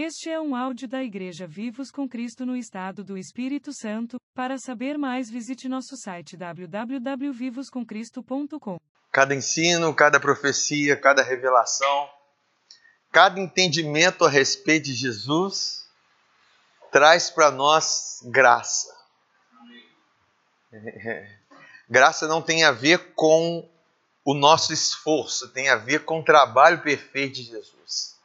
Este 0.00 0.30
é 0.30 0.40
um 0.40 0.54
áudio 0.54 0.86
da 0.86 1.02
Igreja 1.02 1.44
Vivos 1.44 1.90
com 1.90 2.08
Cristo 2.08 2.46
no 2.46 2.56
Estado 2.56 3.02
do 3.02 3.18
Espírito 3.18 3.72
Santo. 3.72 4.16
Para 4.32 4.56
saber 4.56 4.96
mais, 4.96 5.28
visite 5.28 5.68
nosso 5.68 5.96
site 5.96 6.36
www.vivoscomcristo.com. 6.36 8.78
Cada 9.10 9.34
ensino, 9.34 9.92
cada 9.92 10.20
profecia, 10.20 10.96
cada 10.96 11.24
revelação, 11.24 12.08
cada 13.10 13.40
entendimento 13.40 14.24
a 14.24 14.28
respeito 14.28 14.84
de 14.84 14.94
Jesus 14.94 15.88
traz 16.92 17.28
para 17.28 17.50
nós 17.50 18.20
graça. 18.26 18.96
Graça 21.90 22.28
não 22.28 22.40
tem 22.40 22.62
a 22.62 22.70
ver 22.70 23.14
com 23.14 23.68
o 24.24 24.32
nosso 24.32 24.72
esforço, 24.72 25.48
tem 25.48 25.68
a 25.68 25.74
ver 25.74 26.04
com 26.04 26.20
o 26.20 26.24
trabalho 26.24 26.82
perfeito 26.82 27.34
de 27.34 27.42
Jesus. 27.42 28.17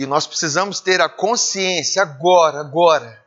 E 0.00 0.06
nós 0.06 0.26
precisamos 0.26 0.80
ter 0.80 0.98
a 1.02 1.10
consciência 1.10 2.00
agora, 2.00 2.60
agora, 2.60 3.22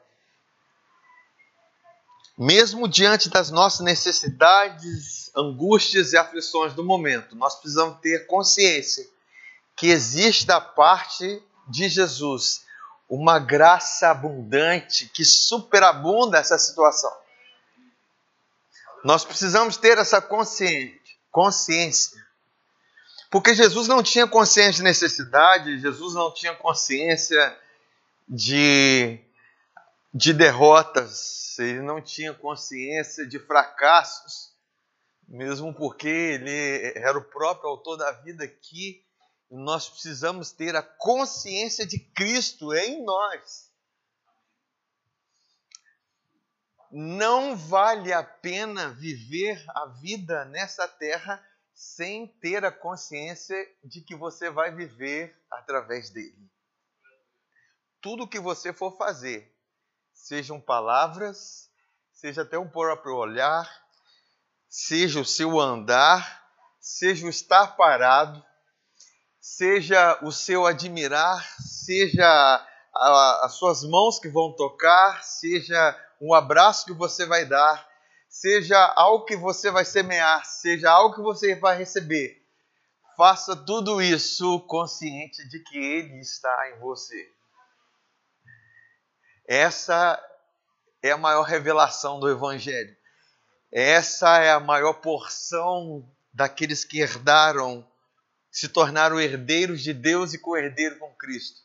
mesmo 2.35 2.87
diante 2.87 3.29
das 3.29 3.51
nossas 3.51 3.81
necessidades, 3.81 5.29
angústias 5.37 6.13
e 6.13 6.17
aflições 6.17 6.73
do 6.73 6.83
momento, 6.83 7.35
nós 7.35 7.53
precisamos 7.59 7.99
ter 7.99 8.25
consciência 8.25 9.07
que 9.75 9.85
existe 9.89 10.47
da 10.47 10.59
parte 10.59 11.43
de 11.67 11.87
Jesus 11.87 12.65
uma 13.07 13.37
graça 13.37 14.09
abundante 14.09 15.07
que 15.13 15.23
superabunda 15.23 16.39
essa 16.39 16.57
situação. 16.57 17.15
Nós 19.03 19.23
precisamos 19.23 19.77
ter 19.77 19.99
essa 19.99 20.19
consciência, 20.19 20.99
consciência 21.29 22.22
porque 23.33 23.55
Jesus 23.55 23.87
não 23.87 24.03
tinha 24.03 24.27
consciência 24.27 24.73
de 24.73 24.83
necessidade, 24.83 25.79
Jesus 25.79 26.13
não 26.13 26.31
tinha 26.31 26.53
consciência 26.53 27.59
de, 28.29 29.19
de 30.13 30.31
derrotas, 30.33 31.57
ele 31.57 31.81
não 31.81 31.99
tinha 31.99 32.31
consciência 32.31 33.25
de 33.25 33.39
fracassos, 33.39 34.53
mesmo 35.27 35.73
porque 35.73 36.07
ele 36.07 36.93
era 36.95 37.17
o 37.17 37.23
próprio 37.23 37.71
autor 37.71 37.97
da 37.97 38.11
vida 38.11 38.43
aqui. 38.43 39.03
Nós 39.49 39.89
precisamos 39.89 40.51
ter 40.51 40.75
a 40.75 40.83
consciência 40.83 41.87
de 41.87 41.97
Cristo 41.97 42.71
em 42.71 43.03
nós. 43.03 43.71
Não 46.91 47.55
vale 47.55 48.13
a 48.13 48.21
pena 48.21 48.89
viver 48.89 49.59
a 49.69 49.87
vida 49.87 50.45
nessa 50.45 50.87
terra 50.87 51.43
sem 51.83 52.27
ter 52.39 52.63
a 52.63 52.71
consciência 52.71 53.55
de 53.83 54.01
que 54.01 54.15
você 54.15 54.49
vai 54.49 54.73
viver 54.73 55.37
através 55.51 56.09
dele. 56.09 56.49
Tudo 58.01 58.27
que 58.27 58.39
você 58.39 58.71
for 58.71 58.97
fazer, 58.97 59.53
sejam 60.13 60.61
palavras, 60.61 61.69
seja 62.11 62.43
até 62.43 62.57
o 62.57 62.69
próprio 62.69 63.15
olhar, 63.15 63.69
seja 64.69 65.19
o 65.19 65.25
seu 65.25 65.59
andar, 65.59 66.49
seja 66.79 67.25
o 67.27 67.29
estar 67.29 67.75
parado, 67.75 68.43
seja 69.39 70.17
o 70.23 70.31
seu 70.31 70.65
admirar, 70.65 71.45
seja 71.59 72.25
a, 72.95 73.45
as 73.45 73.55
suas 73.55 73.83
mãos 73.83 74.19
que 74.19 74.29
vão 74.29 74.55
tocar, 74.55 75.21
seja 75.21 75.99
um 76.19 76.33
abraço 76.33 76.85
que 76.85 76.93
você 76.93 77.25
vai 77.25 77.45
dar, 77.45 77.92
seja 78.33 78.83
algo 78.95 79.25
que 79.25 79.35
você 79.35 79.69
vai 79.69 79.85
semear, 79.85 80.43
seja 80.43 80.89
algo 80.89 81.13
que 81.13 81.21
você 81.21 81.53
vai 81.53 81.77
receber, 81.77 82.43
faça 83.15 83.55
tudo 83.55 84.01
isso 84.01 84.59
consciente 84.61 85.47
de 85.47 85.59
que 85.59 85.77
Ele 85.77 86.19
está 86.19 86.71
em 86.71 86.79
você. 86.79 87.31
Essa 89.47 90.19
é 91.03 91.11
a 91.11 91.17
maior 91.17 91.43
revelação 91.43 92.19
do 92.19 92.27
Evangelho. 92.27 92.97
Essa 93.71 94.39
é 94.39 94.51
a 94.51 94.59
maior 94.59 94.93
porção 94.93 96.03
daqueles 96.33 96.83
que 96.83 97.01
herdaram, 97.01 97.87
se 98.49 98.67
tornaram 98.67 99.21
herdeiros 99.21 99.83
de 99.83 99.93
Deus 99.93 100.33
e 100.33 100.39
co-herdeiros 100.39 100.97
com 100.97 101.13
Cristo. 101.13 101.61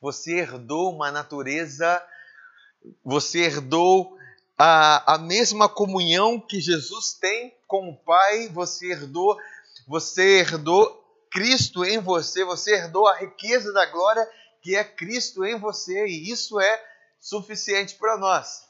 Você 0.00 0.36
herdou 0.36 0.94
uma 0.94 1.10
natureza, 1.10 2.00
você 3.02 3.40
herdou 3.40 4.16
a, 4.58 5.14
a 5.14 5.18
mesma 5.18 5.68
comunhão 5.68 6.40
que 6.40 6.60
Jesus 6.60 7.12
tem 7.14 7.54
com 7.66 7.90
o 7.90 7.96
Pai, 7.96 8.48
você 8.48 8.92
herdou, 8.92 9.38
você 9.86 10.40
herdou 10.40 11.04
Cristo 11.30 11.84
em 11.84 11.98
você, 11.98 12.44
você 12.44 12.74
herdou 12.74 13.06
a 13.06 13.18
riqueza 13.18 13.72
da 13.72 13.84
glória 13.86 14.26
que 14.62 14.74
é 14.74 14.82
Cristo 14.82 15.44
em 15.44 15.58
você, 15.58 16.06
e 16.06 16.30
isso 16.30 16.58
é 16.58 16.84
suficiente 17.20 17.94
para 17.96 18.16
nós. 18.16 18.66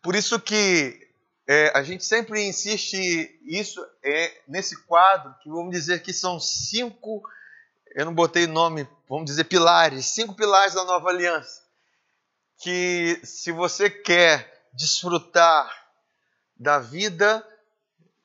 Por 0.00 0.14
isso 0.14 0.38
que 0.38 1.08
é, 1.46 1.72
a 1.76 1.82
gente 1.82 2.04
sempre 2.04 2.46
insiste 2.46 3.38
isso 3.42 3.84
é 4.02 4.42
nesse 4.46 4.82
quadro 4.84 5.34
que 5.42 5.48
vamos 5.50 5.72
dizer 5.72 6.02
que 6.02 6.12
são 6.12 6.38
cinco, 6.38 7.22
eu 7.94 8.04
não 8.04 8.14
botei 8.14 8.46
nome, 8.46 8.88
vamos 9.08 9.26
dizer 9.26 9.44
pilares, 9.44 10.06
cinco 10.06 10.34
pilares 10.34 10.74
da 10.74 10.84
nova 10.84 11.10
aliança 11.10 11.63
que 12.58 13.20
se 13.24 13.52
você 13.52 13.90
quer 13.90 14.68
desfrutar 14.72 15.70
da 16.56 16.78
vida 16.78 17.46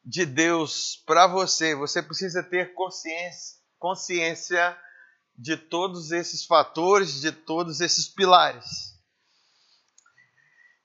de 0.04 0.26
Deus 0.26 0.96
para 1.06 1.28
você, 1.28 1.76
você 1.76 2.02
precisa 2.02 2.42
ter 2.42 2.74
consciência, 2.74 3.58
consciência 3.78 4.78
de 5.38 5.56
todos 5.56 6.12
esses 6.12 6.46
fatores, 6.46 7.22
de 7.22 7.32
todos 7.32 7.80
esses 7.80 8.08
pilares. 8.08 8.98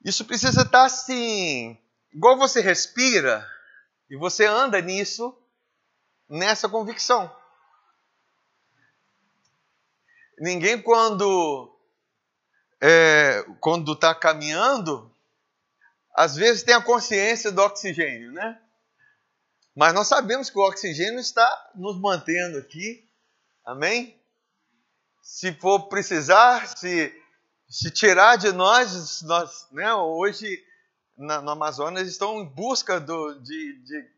Isso 0.04 0.24
precisa 0.24 0.62
estar 0.62 0.84
assim, 0.84 1.78
igual 2.12 2.36
você 2.36 2.60
respira 2.60 3.48
e 4.10 4.16
você 4.16 4.44
anda 4.44 4.80
nisso, 4.80 5.36
nessa 6.28 6.68
convicção. 6.68 7.34
Ninguém, 10.38 10.80
quando 10.80 11.73
é, 12.86 13.42
quando 13.60 13.94
está 13.94 14.14
caminhando, 14.14 15.10
às 16.14 16.36
vezes 16.36 16.62
tem 16.62 16.74
a 16.74 16.82
consciência 16.82 17.50
do 17.50 17.62
oxigênio, 17.62 18.30
né? 18.30 18.60
Mas 19.74 19.94
nós 19.94 20.06
sabemos 20.06 20.50
que 20.50 20.58
o 20.58 20.68
oxigênio 20.68 21.18
está 21.18 21.70
nos 21.74 21.98
mantendo 21.98 22.58
aqui, 22.58 23.08
amém? 23.64 24.20
Se 25.22 25.54
for 25.54 25.88
precisar, 25.88 26.76
se, 26.76 27.10
se 27.70 27.90
tirar 27.90 28.36
de 28.36 28.52
nós, 28.52 29.22
nós 29.22 29.66
né, 29.72 29.94
hoje 29.94 30.62
na, 31.16 31.40
no 31.40 31.52
Amazonas 31.52 32.06
estão 32.06 32.42
em 32.42 32.44
busca 32.44 33.00
do, 33.00 33.40
de, 33.40 33.82
de, 33.82 34.10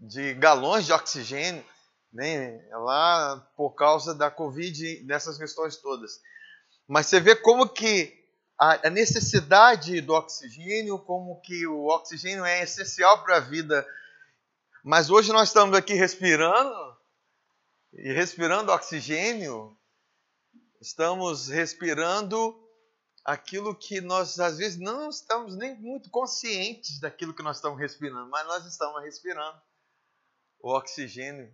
de 0.00 0.34
galões 0.34 0.86
de 0.86 0.92
oxigênio, 0.92 1.64
né, 2.12 2.68
lá 2.72 3.48
por 3.56 3.76
causa 3.76 4.12
da 4.12 4.28
Covid, 4.28 5.04
dessas 5.04 5.38
questões 5.38 5.76
todas. 5.76 6.20
Mas 6.86 7.06
você 7.06 7.20
vê 7.20 7.34
como 7.34 7.68
que 7.68 8.16
a 8.58 8.88
necessidade 8.88 10.00
do 10.00 10.14
oxigênio, 10.14 10.98
como 10.98 11.40
que 11.42 11.66
o 11.66 11.86
oxigênio 11.86 12.44
é 12.44 12.62
essencial 12.62 13.22
para 13.22 13.36
a 13.36 13.40
vida. 13.40 13.86
Mas 14.82 15.10
hoje 15.10 15.32
nós 15.32 15.48
estamos 15.48 15.76
aqui 15.76 15.92
respirando, 15.92 16.96
e 17.92 18.12
respirando 18.12 18.72
oxigênio, 18.72 19.76
estamos 20.80 21.48
respirando 21.48 22.58
aquilo 23.24 23.74
que 23.74 24.00
nós 24.00 24.38
às 24.38 24.58
vezes 24.58 24.78
não 24.78 25.10
estamos 25.10 25.56
nem 25.56 25.74
muito 25.74 26.08
conscientes 26.08 27.00
daquilo 27.00 27.34
que 27.34 27.42
nós 27.42 27.56
estamos 27.56 27.78
respirando, 27.78 28.30
mas 28.30 28.46
nós 28.46 28.64
estamos 28.64 29.02
respirando 29.02 29.60
o 30.60 30.72
oxigênio, 30.74 31.52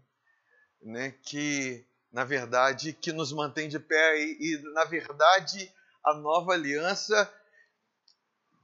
né, 0.83 1.13
que 1.23 1.85
na 2.13 2.25
verdade, 2.25 2.93
que 2.93 3.11
nos 3.11 3.33
mantém 3.33 3.69
de 3.69 3.79
pé 3.79 4.19
e, 4.19 4.37
e, 4.39 4.63
na 4.75 4.85
verdade, 4.85 5.73
a 6.05 6.13
nova 6.15 6.53
aliança, 6.53 7.33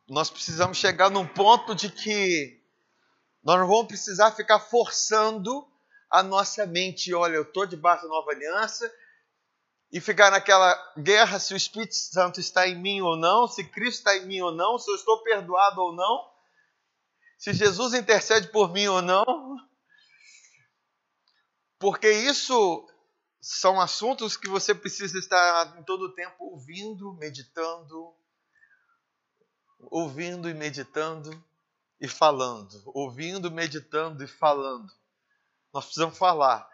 nós 0.06 0.28
precisamos 0.28 0.76
chegar 0.76 1.10
num 1.10 1.26
ponto 1.26 1.74
de 1.74 1.90
que 1.90 2.60
nós 3.42 3.58
não 3.58 3.66
vamos 3.66 3.86
precisar 3.86 4.32
ficar 4.32 4.60
forçando 4.60 5.66
a 6.10 6.22
nossa 6.22 6.66
mente, 6.66 7.14
olha, 7.14 7.36
eu 7.36 7.42
estou 7.42 7.64
debaixo 7.64 8.02
da 8.02 8.08
nova 8.08 8.30
aliança, 8.32 8.92
e 9.90 10.00
ficar 10.00 10.30
naquela 10.30 10.74
guerra 10.98 11.38
se 11.38 11.54
o 11.54 11.56
Espírito 11.56 11.94
Santo 11.94 12.40
está 12.40 12.68
em 12.68 12.74
mim 12.74 13.00
ou 13.00 13.16
não, 13.16 13.48
se 13.48 13.64
Cristo 13.64 13.98
está 13.98 14.16
em 14.16 14.26
mim 14.26 14.40
ou 14.42 14.52
não, 14.52 14.78
se 14.78 14.90
eu 14.90 14.94
estou 14.94 15.22
perdoado 15.22 15.80
ou 15.80 15.94
não, 15.94 16.30
se 17.38 17.54
Jesus 17.54 17.94
intercede 17.94 18.48
por 18.48 18.70
mim 18.70 18.86
ou 18.86 19.00
não, 19.00 19.24
porque 21.78 22.10
isso 22.10 22.86
são 23.40 23.80
assuntos 23.80 24.36
que 24.36 24.48
você 24.48 24.74
precisa 24.74 25.18
estar 25.18 25.78
em 25.78 25.82
todo 25.84 26.02
o 26.06 26.14
tempo 26.14 26.44
ouvindo, 26.44 27.12
meditando, 27.14 28.14
ouvindo 29.90 30.48
e 30.48 30.54
meditando 30.54 31.44
e 32.00 32.08
falando, 32.08 32.82
ouvindo, 32.86 33.50
meditando 33.50 34.22
e 34.24 34.26
falando. 34.26 34.92
Nós 35.72 35.84
precisamos 35.84 36.18
falar. 36.18 36.68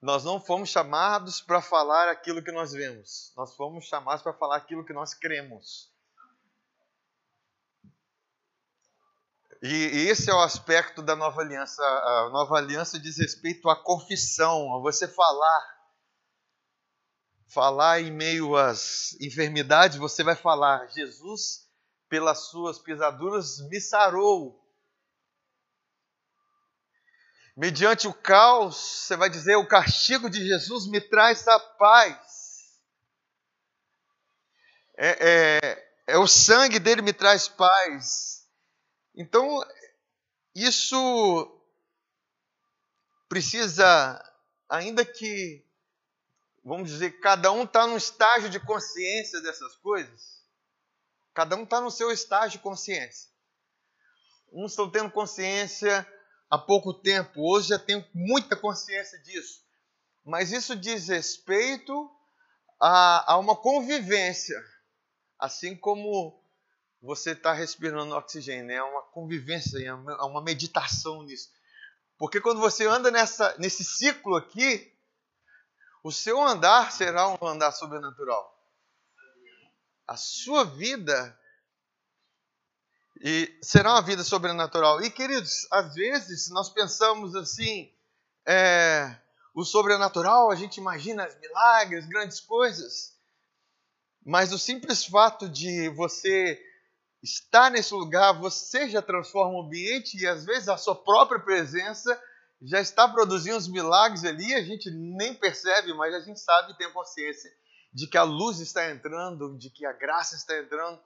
nós 0.00 0.24
não 0.24 0.40
fomos 0.40 0.68
chamados 0.68 1.40
para 1.40 1.60
falar 1.60 2.08
aquilo 2.08 2.42
que 2.42 2.52
nós 2.52 2.72
vemos, 2.72 3.32
nós 3.36 3.54
fomos 3.56 3.86
chamados 3.86 4.22
para 4.22 4.32
falar 4.32 4.56
aquilo 4.56 4.84
que 4.84 4.92
nós 4.92 5.14
cremos. 5.14 5.90
E 9.62 10.08
esse 10.08 10.30
é 10.30 10.34
o 10.34 10.40
aspecto 10.40 11.02
da 11.02 11.16
nova 11.16 11.40
aliança. 11.40 11.82
A 11.82 12.30
nova 12.30 12.56
aliança 12.56 12.98
diz 12.98 13.16
respeito 13.18 13.68
à 13.68 13.76
confissão, 13.76 14.74
a 14.74 14.80
você 14.80 15.08
falar. 15.08 15.76
Falar 17.48 18.00
em 18.00 18.10
meio 18.10 18.56
às 18.56 19.18
enfermidades, 19.20 19.96
você 19.96 20.22
vai 20.22 20.34
falar: 20.34 20.86
Jesus, 20.88 21.68
pelas 22.08 22.50
suas 22.50 22.78
pisaduras, 22.78 23.58
me 23.68 23.80
sarou. 23.80 24.62
Mediante 27.56 28.06
o 28.06 28.12
caos, 28.12 28.76
você 28.76 29.16
vai 29.16 29.30
dizer: 29.30 29.56
o 29.56 29.66
castigo 29.66 30.28
de 30.28 30.46
Jesus 30.46 30.86
me 30.86 31.00
traz 31.00 31.48
a 31.48 31.58
paz. 31.58 32.18
É, 34.98 35.28
é, 35.30 36.14
é 36.14 36.18
o 36.18 36.26
sangue 36.26 36.78
dele 36.78 37.00
me 37.00 37.12
traz 37.12 37.48
paz. 37.48 38.35
Então, 39.16 39.64
isso 40.54 41.62
precisa, 43.28 44.22
ainda 44.68 45.04
que, 45.04 45.64
vamos 46.62 46.90
dizer, 46.90 47.18
cada 47.20 47.50
um 47.50 47.64
está 47.64 47.86
num 47.86 47.96
estágio 47.96 48.50
de 48.50 48.60
consciência 48.60 49.40
dessas 49.40 49.74
coisas, 49.76 50.44
cada 51.32 51.56
um 51.56 51.64
está 51.64 51.80
no 51.80 51.90
seu 51.90 52.10
estágio 52.12 52.58
de 52.58 52.62
consciência. 52.62 53.30
Uns 54.52 54.72
estão 54.72 54.90
tendo 54.90 55.10
consciência 55.10 56.06
há 56.50 56.58
pouco 56.58 56.92
tempo, 56.92 57.40
hoje 57.40 57.68
já 57.68 57.78
tenho 57.78 58.06
muita 58.14 58.54
consciência 58.54 59.18
disso. 59.20 59.64
Mas 60.24 60.52
isso 60.52 60.76
diz 60.76 61.08
respeito 61.08 62.10
a, 62.80 63.32
a 63.32 63.38
uma 63.38 63.56
convivência, 63.56 64.62
assim 65.38 65.74
como 65.74 66.42
você 67.00 67.32
está 67.32 67.52
respirando 67.52 68.14
oxigênio, 68.14 68.70
é 68.70 68.82
uma 68.82 69.02
convivência, 69.02 69.78
é 69.84 69.92
uma, 69.92 70.12
é 70.12 70.22
uma 70.22 70.42
meditação 70.42 71.22
nisso. 71.22 71.50
Porque 72.18 72.40
quando 72.40 72.60
você 72.60 72.86
anda 72.86 73.10
nessa, 73.10 73.54
nesse 73.58 73.84
ciclo 73.84 74.36
aqui, 74.36 74.92
o 76.02 76.10
seu 76.10 76.40
andar 76.42 76.92
será 76.92 77.28
um 77.28 77.46
andar 77.46 77.72
sobrenatural. 77.72 78.54
A 80.06 80.16
sua 80.16 80.64
vida 80.64 81.38
e 83.20 83.58
será 83.62 83.92
uma 83.92 84.02
vida 84.02 84.22
sobrenatural. 84.22 85.02
E, 85.02 85.10
queridos, 85.10 85.66
às 85.70 85.94
vezes 85.94 86.50
nós 86.50 86.68
pensamos 86.68 87.34
assim, 87.34 87.92
é, 88.46 89.16
o 89.54 89.64
sobrenatural, 89.64 90.50
a 90.50 90.54
gente 90.54 90.76
imagina 90.76 91.28
milagres, 91.40 92.06
grandes 92.06 92.40
coisas, 92.40 93.16
mas 94.24 94.52
o 94.52 94.58
simples 94.58 95.04
fato 95.04 95.48
de 95.48 95.88
você 95.90 96.60
estar 97.26 97.70
nesse 97.70 97.92
lugar, 97.92 98.38
você 98.38 98.88
já 98.88 99.02
transforma 99.02 99.58
o 99.58 99.62
ambiente 99.62 100.16
e 100.16 100.26
às 100.26 100.44
vezes 100.44 100.68
a 100.68 100.76
sua 100.76 100.94
própria 100.94 101.40
presença 101.40 102.18
já 102.62 102.80
está 102.80 103.08
produzindo 103.08 103.56
os 103.56 103.68
milagres 103.68 104.24
ali, 104.24 104.54
a 104.54 104.62
gente 104.62 104.90
nem 104.90 105.34
percebe, 105.34 105.92
mas 105.94 106.14
a 106.14 106.20
gente 106.20 106.40
sabe 106.40 106.72
e 106.72 106.76
tem 106.76 106.90
consciência 106.92 107.50
de 107.92 108.06
que 108.06 108.16
a 108.16 108.22
luz 108.22 108.60
está 108.60 108.88
entrando, 108.90 109.58
de 109.58 109.70
que 109.70 109.84
a 109.84 109.92
graça 109.92 110.36
está 110.36 110.56
entrando. 110.56 110.98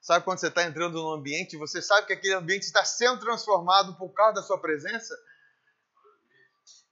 Sabe 0.00 0.24
quando 0.24 0.38
você 0.38 0.48
está 0.48 0.64
entrando 0.64 0.94
num 0.94 1.10
ambiente 1.10 1.56
você 1.56 1.82
sabe 1.82 2.06
que 2.06 2.12
aquele 2.12 2.34
ambiente 2.34 2.62
está 2.62 2.84
sendo 2.84 3.20
transformado 3.20 3.96
por 3.96 4.12
causa 4.12 4.34
da 4.34 4.42
sua 4.42 4.58
presença? 4.58 5.14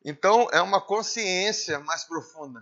Então 0.04 0.48
é 0.52 0.60
uma 0.60 0.80
consciência 0.80 1.78
mais 1.80 2.04
profunda. 2.04 2.60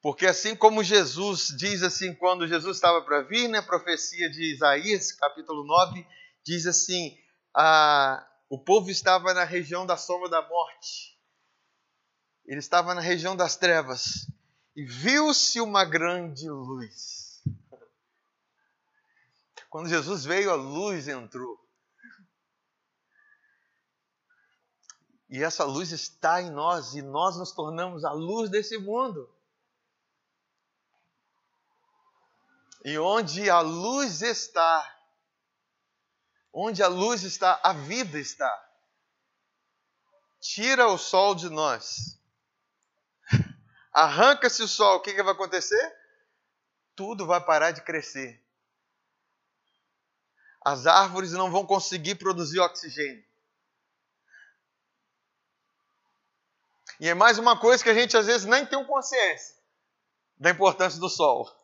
Porque 0.00 0.26
assim 0.26 0.54
como 0.54 0.84
Jesus 0.84 1.48
diz 1.56 1.82
assim, 1.82 2.14
quando 2.14 2.46
Jesus 2.46 2.76
estava 2.76 3.02
para 3.02 3.22
vir, 3.22 3.48
né, 3.48 3.60
profecia 3.60 4.30
de 4.30 4.54
Isaías, 4.54 5.10
capítulo 5.10 5.64
9, 5.64 6.06
diz 6.44 6.66
assim: 6.66 7.18
a, 7.52 8.24
o 8.48 8.58
povo 8.58 8.90
estava 8.90 9.34
na 9.34 9.42
região 9.42 9.84
da 9.84 9.96
sombra 9.96 10.28
da 10.28 10.48
morte, 10.48 11.18
ele 12.46 12.60
estava 12.60 12.94
na 12.94 13.00
região 13.00 13.34
das 13.34 13.56
trevas, 13.56 14.28
e 14.76 14.84
viu-se 14.84 15.60
uma 15.60 15.84
grande 15.84 16.48
luz. 16.48 17.42
Quando 19.68 19.88
Jesus 19.88 20.24
veio, 20.24 20.52
a 20.52 20.54
luz 20.54 21.08
entrou. 21.08 21.58
E 25.28 25.42
essa 25.42 25.64
luz 25.64 25.90
está 25.90 26.40
em 26.40 26.50
nós, 26.50 26.94
e 26.94 27.02
nós 27.02 27.36
nos 27.36 27.50
tornamos 27.50 28.04
a 28.04 28.12
luz 28.12 28.48
desse 28.48 28.78
mundo. 28.78 29.28
E 32.88 32.98
onde 32.98 33.50
a 33.50 33.60
luz 33.60 34.22
está, 34.22 34.98
onde 36.50 36.82
a 36.82 36.88
luz 36.88 37.22
está, 37.22 37.60
a 37.62 37.74
vida 37.74 38.18
está. 38.18 38.50
Tira 40.40 40.88
o 40.88 40.96
sol 40.96 41.34
de 41.34 41.50
nós. 41.50 42.18
Arranca-se 43.92 44.62
o 44.62 44.66
sol, 44.66 44.96
o 44.96 45.00
que, 45.00 45.12
que 45.12 45.22
vai 45.22 45.34
acontecer? 45.34 45.96
Tudo 46.96 47.26
vai 47.26 47.44
parar 47.44 47.72
de 47.72 47.82
crescer. 47.82 48.42
As 50.64 50.86
árvores 50.86 51.32
não 51.32 51.50
vão 51.50 51.66
conseguir 51.66 52.14
produzir 52.14 52.58
oxigênio. 52.58 53.22
E 56.98 57.06
é 57.06 57.12
mais 57.12 57.36
uma 57.38 57.60
coisa 57.60 57.84
que 57.84 57.90
a 57.90 57.94
gente 57.94 58.16
às 58.16 58.24
vezes 58.24 58.46
nem 58.46 58.64
tem 58.64 58.82
consciência 58.86 59.56
da 60.38 60.48
importância 60.48 60.98
do 60.98 61.10
sol. 61.10 61.57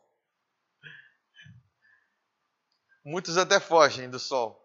Muitos 3.05 3.37
até 3.37 3.61
fogem 3.61 4.09
do 4.09 4.19
sol. 4.19 4.65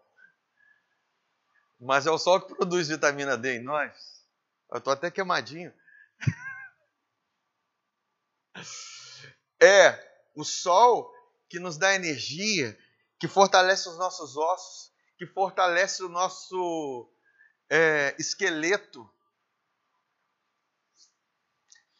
Mas 1.78 2.06
é 2.06 2.10
o 2.10 2.18
sol 2.18 2.40
que 2.40 2.54
produz 2.54 2.88
vitamina 2.88 3.36
D 3.36 3.56
em 3.56 3.62
nós. 3.62 4.26
Eu 4.70 4.78
estou 4.78 4.92
até 4.92 5.10
queimadinho. 5.10 5.72
É 9.62 9.92
o 10.34 10.42
sol 10.42 11.12
que 11.46 11.60
nos 11.60 11.76
dá 11.76 11.94
energia, 11.94 12.78
que 13.18 13.28
fortalece 13.28 13.90
os 13.90 13.98
nossos 13.98 14.34
ossos, 14.34 14.90
que 15.18 15.26
fortalece 15.26 16.02
o 16.02 16.08
nosso 16.08 17.12
é, 17.68 18.16
esqueleto. 18.18 19.06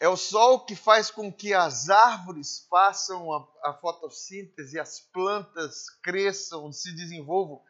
É 0.00 0.08
o 0.08 0.16
sol 0.16 0.64
que 0.64 0.74
faz 0.74 1.10
com 1.10 1.30
que 1.30 1.52
as 1.52 1.90
árvores 1.90 2.66
façam 2.70 3.30
a, 3.34 3.46
a 3.68 3.74
fotossíntese, 3.74 4.80
as 4.80 4.98
plantas 4.98 5.90
cresçam, 6.02 6.72
se 6.72 6.96
desenvolvam. 6.96 7.60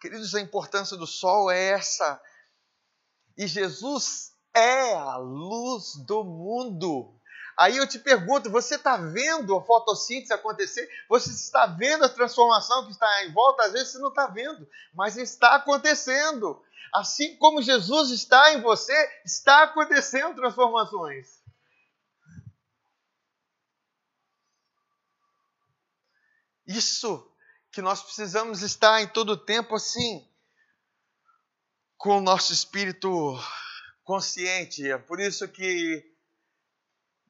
Queridos, 0.00 0.34
a 0.34 0.40
importância 0.40 0.96
do 0.96 1.06
sol 1.06 1.50
é 1.50 1.72
essa. 1.72 2.18
E 3.36 3.46
Jesus 3.46 4.32
é 4.54 4.94
a 4.94 5.18
luz 5.18 5.96
do 6.06 6.24
mundo. 6.24 7.14
Aí 7.58 7.76
eu 7.76 7.86
te 7.86 7.98
pergunto: 7.98 8.50
você 8.50 8.76
está 8.76 8.96
vendo 8.96 9.54
a 9.54 9.62
fotossíntese 9.62 10.32
acontecer? 10.32 10.88
Você 11.10 11.30
está 11.30 11.66
vendo 11.66 12.06
a 12.06 12.08
transformação 12.08 12.86
que 12.86 12.92
está 12.92 13.24
em 13.24 13.32
volta? 13.34 13.64
Às 13.64 13.72
vezes 13.72 13.92
você 13.92 13.98
não 13.98 14.08
está 14.08 14.26
vendo, 14.28 14.66
mas 14.94 15.18
está 15.18 15.56
acontecendo. 15.56 16.58
Assim 16.94 17.36
como 17.36 17.60
Jesus 17.60 18.10
está 18.10 18.54
em 18.54 18.62
você, 18.62 18.94
está 19.26 19.64
acontecendo 19.64 20.36
transformações. 20.36 21.35
Isso 26.66 27.30
que 27.70 27.82
nós 27.82 28.02
precisamos 28.02 28.62
estar 28.62 29.02
em 29.02 29.06
todo 29.06 29.30
o 29.30 29.36
tempo 29.36 29.74
assim, 29.74 30.26
com 31.96 32.18
o 32.18 32.20
nosso 32.20 32.52
espírito 32.52 33.08
consciente. 34.02 34.90
É 34.90 34.98
por 34.98 35.20
isso 35.20 35.46
que 35.48 36.04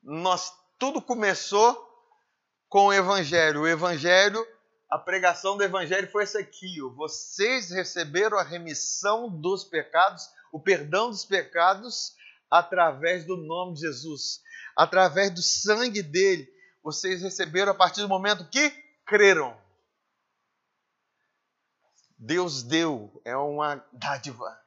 nós 0.02 0.52
tudo 0.78 1.02
começou 1.02 1.84
com 2.68 2.86
o 2.86 2.92
evangelho. 2.92 3.62
O 3.62 3.68
evangelho, 3.68 4.46
a 4.90 4.98
pregação 4.98 5.56
do 5.56 5.64
evangelho 5.64 6.10
foi 6.10 6.22
essa 6.22 6.38
aqui: 6.38 6.80
vocês 6.94 7.70
receberam 7.70 8.38
a 8.38 8.42
remissão 8.44 9.28
dos 9.28 9.64
pecados, 9.64 10.28
o 10.52 10.60
perdão 10.60 11.10
dos 11.10 11.24
pecados 11.24 12.14
através 12.50 13.24
do 13.24 13.36
nome 13.36 13.74
de 13.74 13.80
Jesus, 13.80 14.40
através 14.76 15.30
do 15.32 15.42
sangue 15.42 16.02
dele. 16.02 16.48
Vocês 16.82 17.20
receberam 17.20 17.72
a 17.72 17.74
partir 17.74 18.00
do 18.00 18.08
momento 18.08 18.48
que 18.48 18.85
creram. 19.06 19.56
Deus 22.18 22.62
deu, 22.62 23.20
é 23.24 23.36
uma 23.36 23.76
dádiva. 23.92 24.60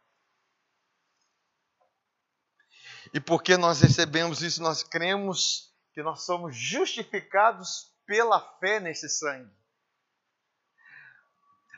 E 3.14 3.20
porque 3.20 3.58
nós 3.58 3.82
recebemos 3.82 4.42
isso, 4.42 4.62
nós 4.62 4.84
cremos 4.84 5.74
que 5.94 6.04
nós 6.04 6.24
somos 6.24 6.56
justificados 6.56 7.92
pela 8.06 8.40
fé 8.60 8.80
nesse 8.80 9.10
sangue. 9.10 9.52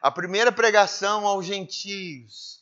A 0.02 0.12
primeira 0.12 0.52
pregação 0.52 1.26
aos 1.26 1.46
gentios 1.46 2.62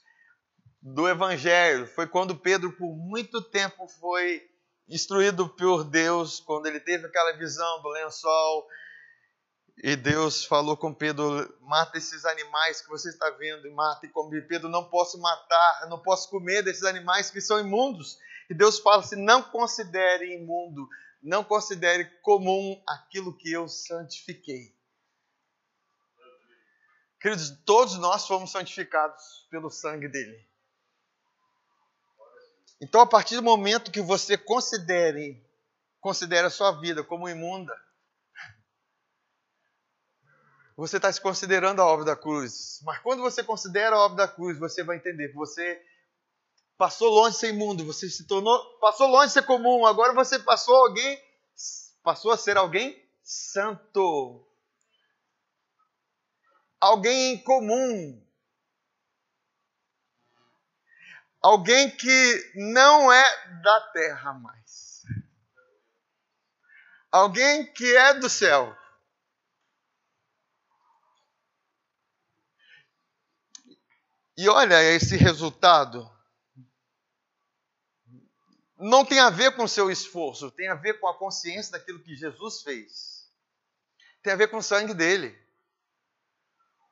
do 0.81 1.07
Evangelho. 1.07 1.87
Foi 1.87 2.07
quando 2.07 2.35
Pedro, 2.35 2.71
por 2.73 2.95
muito 2.95 3.41
tempo, 3.41 3.87
foi 3.87 4.49
instruído 4.87 5.47
por 5.47 5.83
Deus, 5.83 6.39
quando 6.39 6.65
ele 6.67 6.79
teve 6.79 7.05
aquela 7.05 7.33
visão 7.33 7.81
do 7.81 7.89
lençol. 7.89 8.67
E 9.81 9.95
Deus 9.95 10.43
falou 10.43 10.75
com 10.75 10.93
Pedro: 10.93 11.57
mata 11.61 11.97
esses 11.97 12.25
animais 12.25 12.81
que 12.81 12.89
você 12.89 13.09
está 13.09 13.29
vendo, 13.31 13.65
e 13.65 13.71
mata 13.71 14.05
e 14.05 14.09
come. 14.09 14.41
Pedro, 14.41 14.67
não 14.67 14.89
posso 14.89 15.17
matar, 15.19 15.87
não 15.89 15.99
posso 15.99 16.29
comer 16.29 16.61
desses 16.61 16.83
animais 16.83 17.31
que 17.31 17.39
são 17.39 17.59
imundos. 17.59 18.17
E 18.49 18.53
Deus 18.53 18.79
fala 18.79 19.01
assim: 19.01 19.23
não 19.23 19.41
considere 19.41 20.35
imundo, 20.35 20.87
não 21.23 21.45
considere 21.45 22.05
comum 22.21 22.81
aquilo 22.87 23.35
que 23.37 23.51
eu 23.51 23.69
santifiquei. 23.69 24.75
Queridos, 27.21 27.49
todos 27.65 27.97
nós 27.97 28.27
fomos 28.27 28.51
santificados 28.51 29.47
pelo 29.49 29.69
sangue 29.69 30.07
dele. 30.09 30.47
Então, 32.81 33.01
a 33.01 33.05
partir 33.07 33.35
do 33.35 33.43
momento 33.43 33.91
que 33.91 34.01
você 34.01 34.37
considere, 34.37 35.41
considere 35.99 36.47
a 36.47 36.49
sua 36.49 36.71
vida 36.79 37.03
como 37.03 37.27
imunda, 37.27 37.73
você 40.79 40.95
está 40.95 41.11
se 41.11 41.19
considerando 41.19 41.81
a 41.81 41.85
obra 41.85 42.05
da 42.05 42.15
cruz. 42.15 42.79
Mas 42.83 42.99
quando 42.99 43.21
você 43.21 43.43
considera 43.43 43.97
a 43.97 43.99
obra 43.99 44.25
da 44.25 44.27
cruz, 44.29 44.57
você 44.57 44.81
vai 44.81 44.95
entender 44.95 45.27
que 45.27 45.35
você 45.35 45.85
passou 46.77 47.09
longe 47.09 47.33
de 47.33 47.39
ser 47.41 47.49
imundo, 47.49 47.85
você 47.85 48.09
se 48.09 48.25
tornou, 48.25 48.57
passou 48.79 49.07
longe 49.09 49.27
de 49.27 49.33
ser 49.33 49.43
comum, 49.43 49.85
agora 49.85 50.13
você 50.13 50.39
passou 50.39 50.73
alguém, 50.73 51.21
passou 52.01 52.31
a 52.31 52.37
ser 52.37 52.55
alguém 52.55 52.97
santo. 53.21 54.47
Alguém 56.79 57.43
comum. 57.43 58.25
Alguém 61.41 61.91
que 61.91 62.51
não 62.55 63.11
é 63.11 63.61
da 63.61 63.81
terra 63.91 64.33
mais. 64.33 65.03
Alguém 67.11 67.65
que 67.73 67.97
é 67.97 68.13
do 68.13 68.29
céu. 68.29 68.78
E 74.39 74.47
olha 74.47 74.81
esse 74.81 75.17
resultado. 75.17 76.09
Não 78.77 79.03
tem 79.03 79.19
a 79.19 79.29
ver 79.29 79.53
com 79.53 79.65
o 79.65 79.67
seu 79.67 79.91
esforço, 79.91 80.49
tem 80.51 80.69
a 80.69 80.75
ver 80.75 80.97
com 80.97 81.09
a 81.09 81.17
consciência 81.19 81.73
daquilo 81.73 82.01
que 82.01 82.15
Jesus 82.15 82.61
fez. 82.61 83.29
Tem 84.23 84.31
a 84.31 84.37
ver 84.37 84.47
com 84.47 84.59
o 84.59 84.63
sangue 84.63 84.93
dele. 84.93 85.37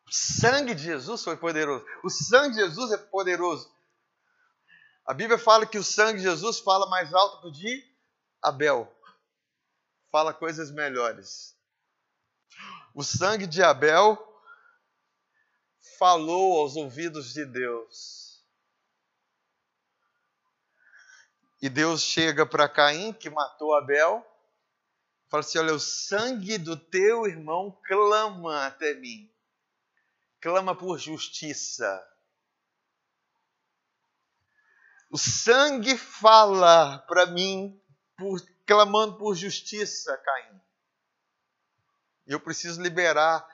O 0.06 0.12
sangue 0.12 0.76
de 0.76 0.84
Jesus 0.84 1.24
foi 1.24 1.38
poderoso. 1.38 1.86
O 2.04 2.10
sangue 2.10 2.56
de 2.56 2.64
Jesus 2.66 2.92
é 2.92 2.98
poderoso. 2.98 3.74
A 5.06 5.14
Bíblia 5.14 5.40
fala 5.40 5.66
que 5.66 5.78
o 5.78 5.84
sangue 5.86 6.18
de 6.18 6.26
Jesus 6.26 6.60
fala 6.60 6.90
mais 6.90 7.14
alto 7.14 7.40
que 7.44 7.48
o 7.48 7.52
de 7.54 7.98
Abel. 8.42 8.94
Fala 10.12 10.34
coisas 10.34 10.70
melhores. 10.70 11.58
O 12.94 13.06
sangue 13.06 13.48
de 13.48 13.64
Abel 13.64 14.22
falou 15.98 16.60
aos 16.60 16.76
ouvidos 16.76 17.34
de 17.34 17.46
Deus. 17.46 18.46
E 21.62 21.70
Deus 21.70 22.02
chega 22.02 22.46
para 22.46 22.70
Caim, 22.70 23.12
que 23.14 23.30
matou 23.30 23.76
Abel, 23.76 24.26
fala 25.30 25.42
assim: 25.42 25.58
Olha, 25.58 25.74
o 25.74 25.80
sangue 25.80 26.58
do 26.58 26.78
teu 26.78 27.26
irmão 27.26 27.80
clama 27.86 28.68
até 28.68 28.94
mim, 28.94 29.32
clama 30.40 30.76
por 30.78 31.00
justiça. 31.00 32.06
O 35.10 35.18
sangue 35.18 35.98
fala 35.98 37.00
para 37.08 37.26
mim, 37.26 37.82
por, 38.18 38.40
clamando 38.66 39.18
por 39.18 39.34
justiça, 39.36 40.16
Caim. 40.18 40.62
Eu 42.28 42.40
preciso 42.40 42.82
liberar 42.82 43.48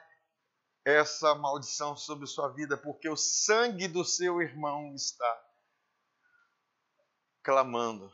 essa 0.85 1.33
maldição 1.35 1.95
sobre 1.95 2.27
sua 2.27 2.49
vida, 2.49 2.77
porque 2.77 3.07
o 3.07 3.15
sangue 3.15 3.87
do 3.87 4.03
seu 4.03 4.41
irmão 4.41 4.93
está 4.93 5.43
clamando. 7.41 8.11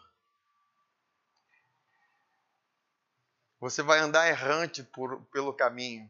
Você 3.59 3.81
vai 3.81 3.99
andar 3.99 4.27
errante 4.27 4.83
por, 4.83 5.21
pelo 5.25 5.53
caminho. 5.53 6.09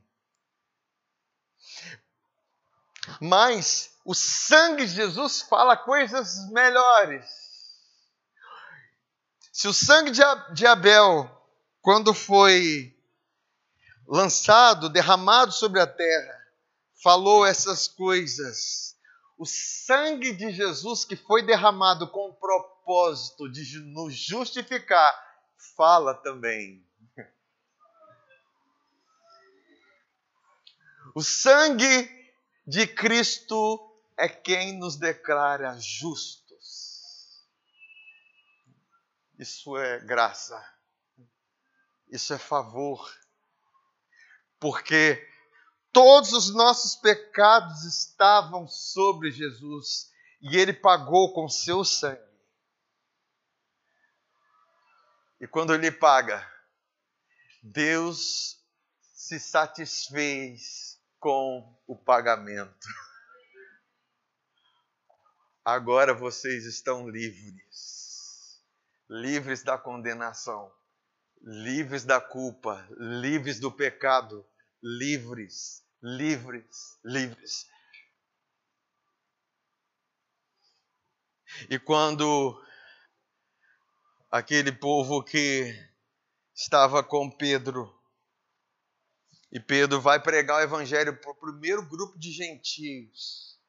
Mas 3.19 3.97
o 4.05 4.13
sangue 4.13 4.85
de 4.85 4.93
Jesus 4.93 5.41
fala 5.41 5.75
coisas 5.75 6.49
melhores. 6.51 7.25
Se 9.51 9.67
o 9.67 9.73
sangue 9.73 10.11
de 10.53 10.67
Abel, 10.67 11.29
quando 11.81 12.13
foi 12.13 12.95
lançado, 14.07 14.89
derramado 14.89 15.51
sobre 15.51 15.81
a 15.81 15.87
terra, 15.87 16.38
falou 17.01 17.45
essas 17.45 17.87
coisas. 17.87 18.97
O 19.37 19.45
sangue 19.45 20.33
de 20.33 20.51
Jesus 20.51 21.05
que 21.05 21.15
foi 21.15 21.45
derramado 21.45 22.09
com 22.09 22.29
o 22.29 22.33
propósito 22.33 23.49
de 23.49 23.79
nos 23.79 24.13
justificar, 24.13 25.13
fala 25.75 26.13
também. 26.13 26.85
O 31.15 31.23
sangue 31.23 32.31
de 32.67 32.85
Cristo 32.85 33.85
é 34.17 34.27
quem 34.27 34.77
nos 34.77 34.95
declara 34.97 35.77
justos. 35.79 37.47
Isso 39.39 39.77
é 39.77 39.99
graça. 40.01 40.61
Isso 42.11 42.33
é 42.33 42.37
favor. 42.37 43.09
Porque 44.59 45.25
Todos 45.91 46.34
os 46.34 46.53
nossos 46.53 46.96
pecados 46.96 47.84
estavam 47.84 48.67
sobre 48.67 49.31
Jesus 49.31 50.12
e 50.41 50.58
ele 50.58 50.74
pagou 50.74 51.34
com 51.34 51.50
seu 51.50 51.84
sangue. 51.84 52.29
E 55.41 55.48
quando 55.48 55.74
ele 55.74 55.91
paga, 55.91 56.46
Deus 57.63 58.60
se 59.13 59.39
satisfez 59.39 61.00
com 61.19 61.77
o 61.88 61.96
pagamento. 61.96 62.88
Agora 65.63 66.13
vocês 66.13 66.65
estão 66.65 67.08
livres, 67.08 68.62
livres 69.10 69.63
da 69.63 69.77
condenação, 69.77 70.72
livres 71.41 72.03
da 72.03 72.19
culpa, 72.19 72.88
livres 72.98 73.60
do 73.60 73.72
pecado 73.72 74.48
livres, 74.81 75.83
livres, 76.01 76.98
livres. 77.03 77.67
E 81.69 81.77
quando 81.77 82.63
aquele 84.31 84.71
povo 84.71 85.24
que 85.24 85.74
estava 86.55 87.03
com 87.03 87.29
Pedro, 87.29 87.93
e 89.51 89.59
Pedro 89.59 90.00
vai 90.00 90.21
pregar 90.21 90.57
o 90.57 90.63
evangelho 90.63 91.19
para 91.19 91.31
o 91.31 91.36
primeiro 91.36 91.86
grupo 91.86 92.17
de 92.17 92.31
gentios, 92.31 93.59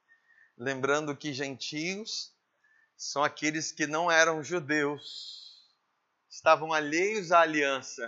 lembrando 0.56 1.16
que 1.16 1.32
gentios 1.32 2.34
são 2.96 3.24
aqueles 3.24 3.72
que 3.72 3.86
não 3.86 4.10
eram 4.10 4.44
judeus, 4.44 5.66
estavam 6.28 6.72
alheios 6.72 7.32
à 7.32 7.40
aliança 7.40 8.06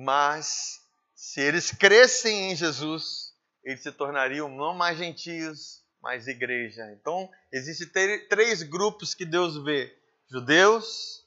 mas 0.00 0.80
se 1.12 1.40
eles 1.40 1.72
crescem 1.72 2.52
em 2.52 2.56
Jesus, 2.56 3.34
eles 3.64 3.82
se 3.82 3.90
tornariam 3.90 4.48
não 4.48 4.72
mais 4.72 4.96
gentios, 4.96 5.82
mas 6.00 6.28
igreja. 6.28 6.88
Então, 6.92 7.28
existem 7.52 7.88
três 8.28 8.62
grupos 8.62 9.12
que 9.12 9.24
Deus 9.24 9.60
vê: 9.64 9.92
judeus, 10.30 11.26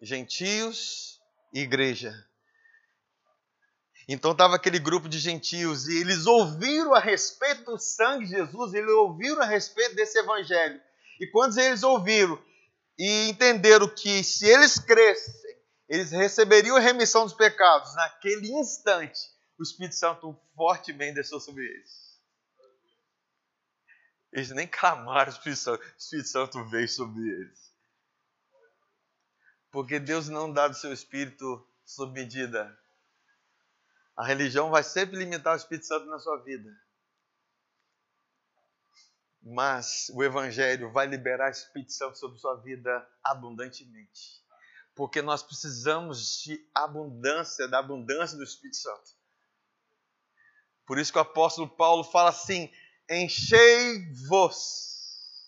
gentios 0.00 1.20
e 1.52 1.60
igreja. 1.60 2.14
Então 4.08 4.32
estava 4.32 4.56
aquele 4.56 4.78
grupo 4.78 5.06
de 5.06 5.18
gentios 5.18 5.86
e 5.86 5.98
eles 5.98 6.24
ouviram 6.24 6.94
a 6.94 7.00
respeito 7.00 7.64
do 7.64 7.78
sangue 7.78 8.24
de 8.24 8.30
Jesus, 8.30 8.72
eles 8.72 8.90
ouviram 8.90 9.42
a 9.42 9.46
respeito 9.46 9.94
desse 9.94 10.18
evangelho. 10.18 10.80
E 11.20 11.26
quando 11.26 11.58
eles 11.58 11.82
ouviram 11.82 12.42
e 12.98 13.28
entenderam 13.28 13.88
que 13.88 14.24
se 14.24 14.46
eles 14.46 14.78
crescem, 14.78 15.43
eles 15.88 16.10
receberiam 16.10 16.76
a 16.76 16.80
remissão 16.80 17.24
dos 17.24 17.34
pecados. 17.34 17.94
Naquele 17.94 18.52
instante, 18.52 19.20
o 19.58 19.62
Espírito 19.62 19.96
Santo 19.96 20.38
fortemente 20.54 21.16
desceu 21.16 21.38
sobre 21.38 21.64
eles. 21.64 22.14
Eles 24.32 24.50
nem 24.50 24.66
clamaram, 24.66 25.30
o 25.30 25.34
Espírito 25.34 25.60
Santo, 25.60 25.82
o 25.82 25.96
Espírito 25.96 26.28
Santo 26.28 26.64
veio 26.64 26.88
sobre 26.88 27.22
eles. 27.22 27.72
Porque 29.70 30.00
Deus 30.00 30.28
não 30.28 30.52
dá 30.52 30.68
do 30.68 30.74
seu 30.74 30.92
Espírito 30.92 31.66
sob 31.84 32.12
medida. 32.12 32.76
A 34.16 34.24
religião 34.24 34.70
vai 34.70 34.82
sempre 34.82 35.16
limitar 35.16 35.52
o 35.52 35.56
Espírito 35.56 35.86
Santo 35.86 36.06
na 36.06 36.18
sua 36.18 36.42
vida. 36.42 36.70
Mas 39.42 40.08
o 40.14 40.22
Evangelho 40.22 40.90
vai 40.90 41.06
liberar 41.06 41.48
a 41.48 41.50
Espírito 41.50 41.92
Santo 41.92 42.16
sobre 42.16 42.38
sua 42.38 42.56
vida 42.62 43.06
abundantemente. 43.22 44.43
Porque 44.94 45.20
nós 45.20 45.42
precisamos 45.42 46.42
de 46.42 46.64
abundância, 46.74 47.66
da 47.66 47.78
abundância 47.78 48.36
do 48.36 48.44
Espírito 48.44 48.76
Santo. 48.76 49.10
Por 50.86 50.98
isso 50.98 51.12
que 51.12 51.18
o 51.18 51.22
apóstolo 51.22 51.68
Paulo 51.68 52.04
fala 52.04 52.30
assim: 52.30 52.72
enchei-vos 53.10 54.52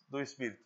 do 0.09 0.21
Espírito. 0.21 0.65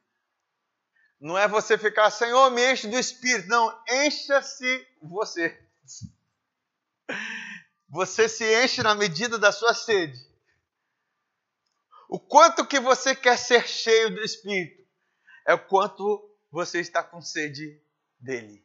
Não 1.20 1.36
é 1.36 1.46
você 1.46 1.76
ficar, 1.76 2.10
Senhor, 2.10 2.50
me 2.50 2.72
enche 2.72 2.88
do 2.88 2.98
Espírito. 2.98 3.48
Não, 3.48 3.84
encha-se 3.88 4.86
você. 5.02 5.62
Você 7.88 8.28
se 8.28 8.64
enche 8.64 8.82
na 8.82 8.94
medida 8.94 9.38
da 9.38 9.52
sua 9.52 9.74
sede. 9.74 10.18
O 12.08 12.18
quanto 12.18 12.66
que 12.66 12.80
você 12.80 13.14
quer 13.14 13.36
ser 13.36 13.68
cheio 13.68 14.14
do 14.14 14.20
Espírito 14.20 14.88
é 15.46 15.54
o 15.54 15.66
quanto 15.66 16.28
você 16.50 16.80
está 16.80 17.02
com 17.02 17.20
sede 17.20 17.80
dele. 18.18 18.64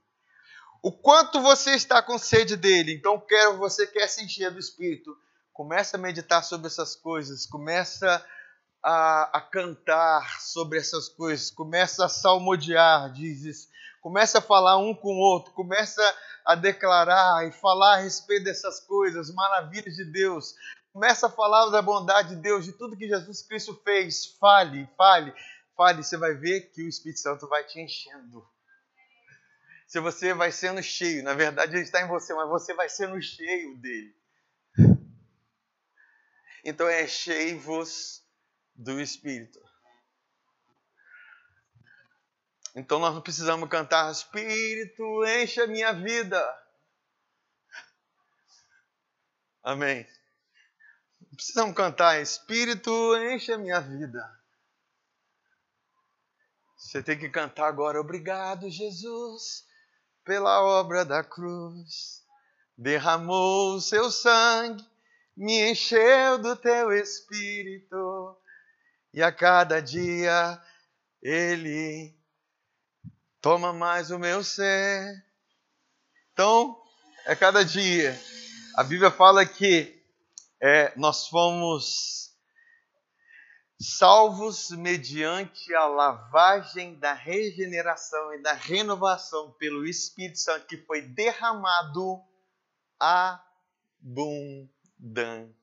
O 0.85 0.91
quanto 0.91 1.41
você 1.41 1.71
está 1.71 1.99
com 1.99 2.15
sede 2.15 2.55
dele. 2.55 2.93
Então, 2.93 3.19
quero 3.19 3.57
você 3.57 3.87
quer 3.87 4.07
se 4.07 4.23
encher 4.23 4.51
do 4.51 4.59
Espírito. 4.59 5.17
Começa 5.51 5.97
a 5.97 5.99
meditar 5.99 6.43
sobre 6.43 6.67
essas 6.67 6.95
coisas. 6.95 7.47
Começa 7.47 8.23
a, 8.83 9.35
a 9.35 9.41
cantar 9.41 10.39
sobre 10.39 10.77
essas 10.77 11.09
coisas. 11.09 11.49
Começa 11.49 12.05
a 12.05 12.07
salmodiar, 12.07 13.11
dizes. 13.11 13.67
Começa 13.99 14.37
a 14.37 14.41
falar 14.41 14.77
um 14.77 14.93
com 14.93 15.15
o 15.15 15.19
outro. 15.19 15.53
Começa 15.53 16.03
a 16.45 16.53
declarar 16.53 17.47
e 17.47 17.51
falar 17.51 17.95
a 17.95 18.01
respeito 18.01 18.43
dessas 18.43 18.79
coisas, 18.79 19.33
maravilhas 19.33 19.95
de 19.95 20.05
Deus. 20.05 20.53
Começa 20.93 21.25
a 21.25 21.31
falar 21.31 21.67
da 21.71 21.81
bondade 21.81 22.35
de 22.35 22.35
Deus, 22.35 22.63
de 22.63 22.73
tudo 22.73 22.95
que 22.95 23.07
Jesus 23.07 23.41
Cristo 23.41 23.73
fez. 23.83 24.37
Fale, 24.39 24.87
fale, 24.95 25.33
fale. 25.75 26.03
Você 26.03 26.15
vai 26.15 26.35
ver 26.35 26.69
que 26.69 26.83
o 26.83 26.87
Espírito 26.87 27.21
Santo 27.21 27.47
vai 27.47 27.63
te 27.63 27.81
enchendo. 27.81 28.45
Se 29.85 29.99
você 29.99 30.33
vai 30.33 30.51
sendo 30.51 30.81
cheio, 30.81 31.23
na 31.23 31.33
verdade 31.33 31.75
ele 31.75 31.83
está 31.83 32.01
em 32.01 32.07
você, 32.07 32.33
mas 32.33 32.49
você 32.49 32.73
vai 32.73 32.89
sendo 32.89 33.21
cheio 33.21 33.77
dele. 33.77 34.15
Então 36.63 36.87
é 36.87 37.07
cheio-vos 37.07 38.25
do 38.73 38.99
Espírito. 38.99 39.63
Então 42.75 42.99
nós 42.99 43.13
não 43.13 43.21
precisamos 43.21 43.69
cantar 43.69 44.11
Espírito, 44.11 45.03
enche 45.25 45.61
a 45.61 45.67
minha 45.67 45.93
vida. 45.93 46.65
Amém. 49.63 50.05
Não 51.21 51.35
precisamos 51.35 51.75
cantar 51.75 52.21
Espírito, 52.21 53.15
enche 53.17 53.53
a 53.53 53.57
minha 53.57 53.79
vida. 53.79 54.43
Você 56.75 57.01
tem 57.01 57.17
que 57.17 57.29
cantar 57.29 57.67
agora, 57.67 57.99
obrigado, 57.99 58.69
Jesus, 58.69 59.65
pela 60.25 60.61
obra 60.61 61.05
da 61.05 61.23
cruz. 61.23 62.23
Derramou 62.77 63.75
o 63.75 63.81
seu 63.81 64.11
sangue, 64.11 64.83
me 65.37 65.71
encheu 65.71 66.37
do 66.37 66.55
teu 66.55 66.91
espírito, 66.91 68.35
e 69.13 69.23
a 69.23 69.31
cada 69.31 69.81
dia 69.81 70.61
ele 71.21 72.13
toma 73.39 73.71
mais 73.71 74.11
o 74.11 74.19
meu 74.19 74.43
ser. 74.43 75.23
Então, 76.33 76.81
é 77.25 77.33
cada 77.35 77.63
dia. 77.63 78.19
A 78.75 78.83
Bíblia 78.83 79.09
fala 79.09 79.45
que 79.45 80.03
é, 80.59 80.91
nós 80.97 81.27
fomos 81.27 82.24
salvos 83.79 84.71
mediante 84.71 85.73
a 85.75 85.85
lavagem 85.85 86.95
da 86.95 87.13
regeneração 87.13 88.33
e 88.33 88.41
da 88.41 88.53
renovação 88.53 89.51
pelo 89.53 89.85
Espírito 89.85 90.39
Santo 90.39 90.65
que 90.65 90.77
foi 90.77 91.01
derramado 91.01 92.21
abundantemente. 92.99 95.53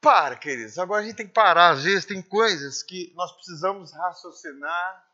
Para, 0.00 0.36
queridos. 0.36 0.78
Agora 0.78 1.02
a 1.02 1.04
gente 1.04 1.16
tem 1.16 1.26
que 1.26 1.32
parar. 1.32 1.70
Às 1.70 1.84
vezes 1.84 2.04
tem 2.04 2.20
coisas 2.20 2.82
que 2.82 3.12
nós 3.14 3.32
precisamos 3.32 3.92
raciocinar. 3.92 5.08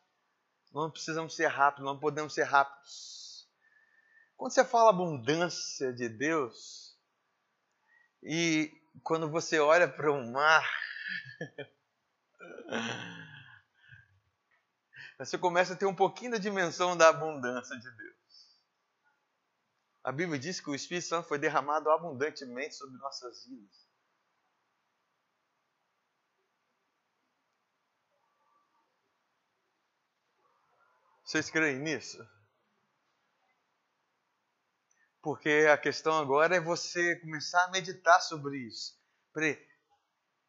Não 0.72 0.90
precisamos 0.90 1.34
ser 1.34 1.46
rápidos, 1.46 1.84
não 1.84 1.98
podemos 1.98 2.34
ser 2.34 2.44
rápidos. 2.44 3.46
Quando 4.36 4.52
você 4.52 4.64
fala 4.64 4.90
abundância 4.90 5.92
de 5.92 6.08
Deus, 6.08 6.87
e 8.30 8.70
quando 9.02 9.30
você 9.30 9.58
olha 9.58 9.88
para 9.88 10.12
o 10.12 10.30
mar, 10.30 10.62
você 15.18 15.38
começa 15.38 15.72
a 15.72 15.76
ter 15.76 15.86
um 15.86 15.94
pouquinho 15.94 16.32
da 16.32 16.38
dimensão 16.38 16.94
da 16.94 17.08
abundância 17.08 17.74
de 17.74 17.90
Deus. 17.90 18.18
A 20.04 20.12
Bíblia 20.12 20.38
diz 20.38 20.60
que 20.60 20.68
o 20.68 20.74
Espírito 20.74 21.06
Santo 21.06 21.26
foi 21.26 21.38
derramado 21.38 21.90
abundantemente 21.90 22.74
sobre 22.74 22.98
nossas 22.98 23.46
vidas. 23.46 23.88
Vocês 31.24 31.48
creem 31.48 31.78
nisso? 31.78 32.22
Porque 35.28 35.68
a 35.70 35.76
questão 35.76 36.14
agora 36.14 36.56
é 36.56 36.60
você 36.60 37.16
começar 37.16 37.62
a 37.64 37.70
meditar 37.70 38.18
sobre 38.22 38.56
isso. 38.60 38.98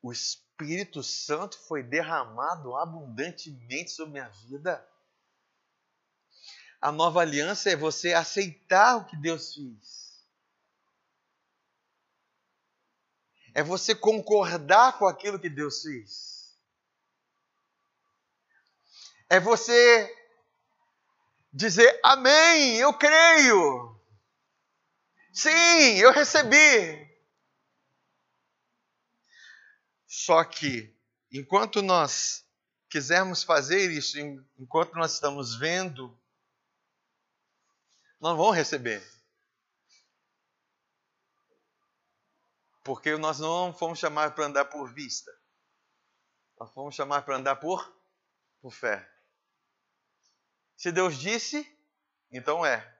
O 0.01 0.09
Espírito 0.09 1.03
Santo 1.03 1.59
foi 1.67 1.83
derramado 1.83 2.73
abundantemente 2.77 3.91
sobre 3.91 4.13
minha 4.13 4.29
vida. 4.47 4.89
A 6.79 6.93
nova 6.93 7.19
aliança 7.19 7.69
é 7.69 7.75
você 7.75 8.13
aceitar 8.13 8.95
o 8.95 9.05
que 9.05 9.17
Deus 9.17 9.53
fez. 9.53 10.25
É 13.53 13.61
você 13.61 13.93
concordar 13.93 14.97
com 14.97 15.05
aquilo 15.05 15.37
que 15.37 15.49
Deus 15.49 15.81
fez. 15.81 16.57
É 19.29 19.41
você 19.41 20.09
dizer 21.51 21.99
amém, 22.01 22.77
eu 22.77 22.93
creio. 22.93 23.98
Sim, 25.31 25.97
eu 25.99 26.11
recebi. 26.11 27.09
Só 30.07 30.43
que, 30.43 30.95
enquanto 31.31 31.81
nós 31.81 32.45
quisermos 32.89 33.43
fazer 33.43 33.91
isso, 33.91 34.17
enquanto 34.57 34.95
nós 34.95 35.13
estamos 35.13 35.55
vendo, 35.55 36.19
não 38.19 38.35
vamos 38.35 38.55
receber. 38.55 39.01
Porque 42.83 43.15
nós 43.17 43.39
não 43.39 43.71
fomos 43.73 43.99
chamados 43.99 44.33
para 44.33 44.45
andar 44.45 44.65
por 44.65 44.91
vista. 44.91 45.31
Nós 46.59 46.71
fomos 46.73 46.95
chamados 46.95 47.23
para 47.23 47.37
andar 47.37 47.55
por, 47.57 47.95
por 48.61 48.71
fé. 48.71 49.07
Se 50.75 50.91
Deus 50.91 51.17
disse, 51.17 51.65
então 52.31 52.65
é. 52.65 52.98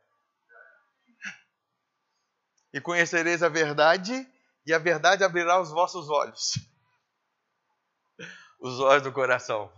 E 2.73 2.79
conhecereis 2.79 3.41
a 3.41 3.49
verdade, 3.49 4.27
e 4.65 4.73
a 4.73 4.77
verdade 4.77 5.23
abrirá 5.23 5.59
os 5.59 5.71
vossos 5.71 6.09
olhos 6.09 6.53
os 8.59 8.79
olhos 8.79 9.03
do 9.03 9.11
coração. 9.11 9.71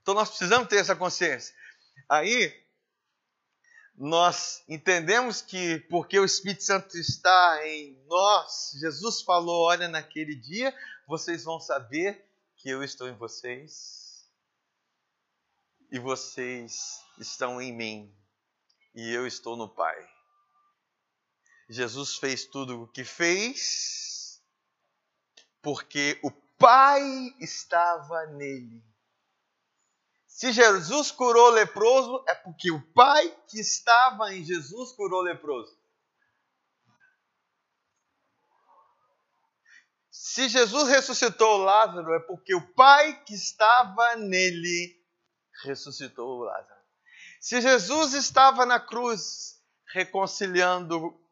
Então 0.00 0.14
nós 0.14 0.28
precisamos 0.28 0.68
ter 0.68 0.76
essa 0.76 0.94
consciência. 0.94 1.54
Aí 2.08 2.62
nós 3.96 4.62
entendemos 4.68 5.40
que 5.40 5.78
porque 5.88 6.18
o 6.18 6.24
Espírito 6.24 6.64
Santo 6.64 6.98
está 6.98 7.66
em 7.66 7.98
nós, 8.06 8.72
Jesus 8.78 9.22
falou: 9.22 9.66
olha, 9.66 9.88
naquele 9.88 10.34
dia 10.34 10.74
vocês 11.06 11.44
vão 11.44 11.60
saber 11.60 12.24
que 12.56 12.68
eu 12.68 12.82
estou 12.82 13.08
em 13.08 13.16
vocês 13.16 14.28
e 15.90 15.98
vocês 15.98 17.00
estão 17.18 17.60
em 17.60 17.72
mim 17.72 18.14
e 18.94 19.12
eu 19.12 19.26
estou 19.26 19.56
no 19.56 19.68
Pai. 19.68 20.13
Jesus 21.68 22.16
fez 22.16 22.44
tudo 22.44 22.82
o 22.82 22.88
que 22.88 23.04
fez 23.04 24.42
porque 25.64 26.20
o 26.22 26.30
Pai 26.30 27.34
estava 27.40 28.26
nele. 28.26 28.84
Se 30.26 30.52
Jesus 30.52 31.10
curou 31.10 31.48
leproso, 31.50 32.22
é 32.28 32.34
porque 32.34 32.70
o 32.70 32.82
Pai 32.92 33.34
que 33.48 33.58
estava 33.58 34.34
em 34.34 34.44
Jesus 34.44 34.92
curou 34.92 35.22
leproso. 35.22 35.74
Se 40.10 40.48
Jesus 40.48 40.88
ressuscitou 40.88 41.58
Lázaro, 41.58 42.12
é 42.14 42.20
porque 42.20 42.54
o 42.54 42.74
Pai 42.74 43.22
que 43.24 43.34
estava 43.34 44.16
nele 44.16 45.02
ressuscitou 45.62 46.42
Lázaro. 46.42 46.80
Se 47.40 47.60
Jesus 47.60 48.12
estava 48.12 48.66
na 48.66 48.80
cruz 48.80 49.62
reconciliando 49.92 51.23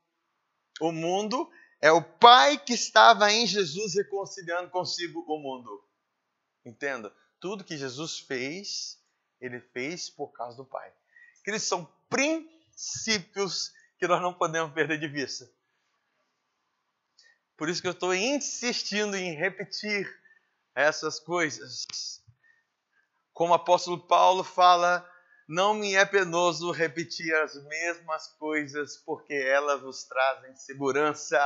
o 0.81 0.93
mundo, 0.93 1.51
É 1.81 1.91
o 1.91 2.01
Pai 2.01 2.57
que 2.57 2.75
estava 2.75 3.33
em 3.33 3.45
Jesus 3.45 3.97
reconciliando 3.97 4.71
consigo 4.71 5.25
o 5.27 5.37
mundo. 5.37 5.85
Entenda, 6.65 7.13
tudo 7.41 7.65
que 7.65 7.77
Jesus 7.77 8.21
fez, 8.21 9.03
ele 9.41 9.59
fez 9.59 10.09
por 10.09 10.29
causa 10.29 10.57
do 10.57 10.65
Pai. 10.65 10.93
Eles 11.45 11.65
são 11.65 11.93
princípios 12.09 13.73
que 13.99 14.07
nós 14.07 14.23
não 14.23 14.33
podemos 14.33 14.73
perder 14.73 15.01
de 15.01 15.09
vista. 15.09 15.51
Por 17.57 17.69
isso 17.69 17.83
que 17.83 17.89
eu 17.89 17.93
estou 17.93 18.15
insistindo 18.15 19.17
em 19.17 19.35
repetir 19.35 20.09
essas 20.75 21.19
coisas. 21.19 21.85
Como 23.33 23.53
o 23.53 23.57
apóstolo 23.57 23.99
Paulo 23.99 24.45
fala, 24.45 25.05
não 25.49 25.75
me 25.75 25.95
é 25.95 26.05
penoso 26.05 26.71
repetir 26.71 27.35
as 27.37 27.55
mesmas 27.65 28.29
coisas, 28.39 28.97
porque 28.99 29.35
elas 29.35 29.81
vos 29.81 30.05
trazem 30.05 30.55
segurança. 30.57 31.39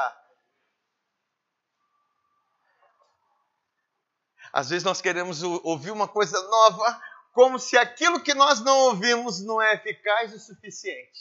Às 4.52 4.70
vezes 4.70 4.84
nós 4.84 5.00
queremos 5.00 5.42
ouvir 5.42 5.90
uma 5.90 6.08
coisa 6.08 6.40
nova, 6.40 7.02
como 7.32 7.58
se 7.58 7.76
aquilo 7.76 8.22
que 8.22 8.32
nós 8.32 8.60
não 8.60 8.78
ouvimos 8.78 9.44
não 9.44 9.60
é 9.60 9.74
eficaz 9.74 10.32
o 10.32 10.38
suficiente. 10.38 11.20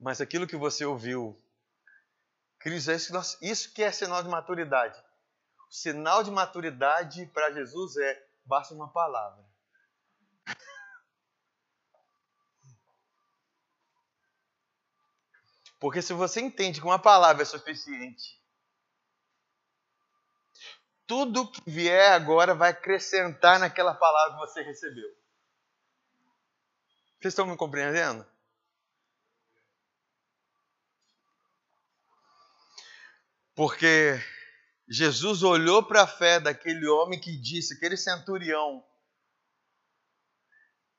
Mas 0.00 0.20
aquilo 0.20 0.46
que 0.46 0.56
você 0.56 0.84
ouviu, 0.84 1.38
Cristo, 2.58 2.90
é 2.90 2.94
isso 2.94 3.06
que, 3.08 3.12
nós, 3.12 3.38
isso 3.42 3.72
que 3.74 3.82
é 3.82 3.92
sinal 3.92 4.22
de 4.22 4.28
maturidade. 4.28 4.98
O 5.68 5.72
sinal 5.72 6.24
de 6.24 6.30
maturidade 6.30 7.26
para 7.26 7.52
Jesus 7.52 7.96
é 7.98 8.29
basta 8.50 8.74
uma 8.74 8.92
palavra. 8.92 9.48
Porque 15.78 16.02
se 16.02 16.12
você 16.12 16.40
entende 16.40 16.80
que 16.80 16.86
uma 16.86 16.98
palavra 16.98 17.42
é 17.42 17.46
suficiente, 17.46 18.38
tudo 21.06 21.50
que 21.50 21.62
vier 21.64 22.12
agora 22.12 22.52
vai 22.52 22.70
acrescentar 22.70 23.60
naquela 23.60 23.94
palavra 23.94 24.34
que 24.34 24.40
você 24.40 24.62
recebeu. 24.62 25.08
Vocês 27.20 27.32
estão 27.32 27.46
me 27.46 27.56
compreendendo? 27.56 28.26
Porque 33.54 34.20
Jesus 34.92 35.44
olhou 35.44 35.84
para 35.84 36.02
a 36.02 36.06
fé 36.06 36.40
daquele 36.40 36.84
homem 36.88 37.20
que 37.20 37.36
disse, 37.36 37.74
aquele 37.74 37.96
centurião, 37.96 38.84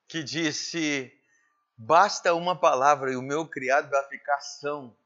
que 0.08 0.24
disse: 0.24 1.12
Basta 1.78 2.34
uma 2.34 2.58
palavra 2.58 3.12
e 3.12 3.18
o 3.18 3.22
meu 3.22 3.46
criado 3.46 3.90
vai 3.90 4.08
ficar 4.08 4.40
são. 4.40 4.98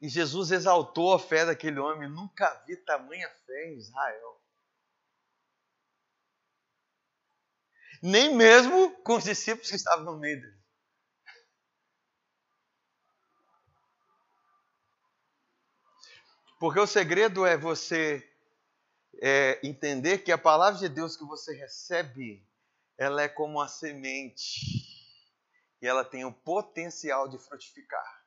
E 0.00 0.08
Jesus 0.08 0.52
exaltou 0.52 1.12
a 1.12 1.18
fé 1.18 1.44
daquele 1.44 1.80
homem. 1.80 2.08
Nunca 2.08 2.62
vi 2.66 2.76
tamanha 2.76 3.28
fé 3.44 3.68
em 3.68 3.78
Israel. 3.78 4.40
Nem 8.00 8.34
mesmo 8.36 8.94
com 9.02 9.16
os 9.16 9.24
discípulos 9.24 9.70
que 9.70 9.76
estavam 9.76 10.04
no 10.04 10.18
meio 10.18 10.40
dele. 10.40 10.63
Porque 16.64 16.80
o 16.80 16.86
segredo 16.86 17.44
é 17.44 17.58
você 17.58 18.26
é, 19.20 19.60
entender 19.62 20.20
que 20.20 20.32
a 20.32 20.38
palavra 20.38 20.80
de 20.80 20.88
Deus 20.88 21.14
que 21.14 21.22
você 21.26 21.54
recebe, 21.54 22.42
ela 22.96 23.20
é 23.20 23.28
como 23.28 23.60
a 23.60 23.68
semente. 23.68 24.64
E 25.82 25.86
ela 25.86 26.02
tem 26.02 26.24
o 26.24 26.32
potencial 26.32 27.28
de 27.28 27.36
frutificar 27.36 28.24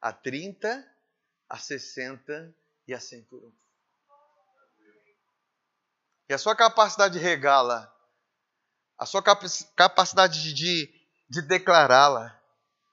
a 0.00 0.10
30, 0.10 0.82
a 1.50 1.58
60 1.58 2.56
e 2.86 2.94
a 2.94 2.98
100 2.98 3.22
por 3.24 3.44
um. 3.44 3.52
E 6.30 6.32
a 6.32 6.38
sua 6.38 6.56
capacidade 6.56 7.18
de 7.18 7.20
regá-la, 7.22 7.94
a 8.96 9.04
sua 9.04 9.22
capacidade 9.76 10.54
de, 10.54 10.90
de 11.28 11.42
declará-la, 11.42 12.42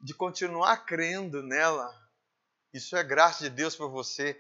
de 0.02 0.14
continuar 0.14 0.86
crendo 0.86 1.42
nela, 1.42 2.05
isso 2.76 2.96
é 2.96 3.04
graça 3.04 3.44
de 3.44 3.50
Deus 3.50 3.76
para 3.76 3.88
você, 3.88 4.40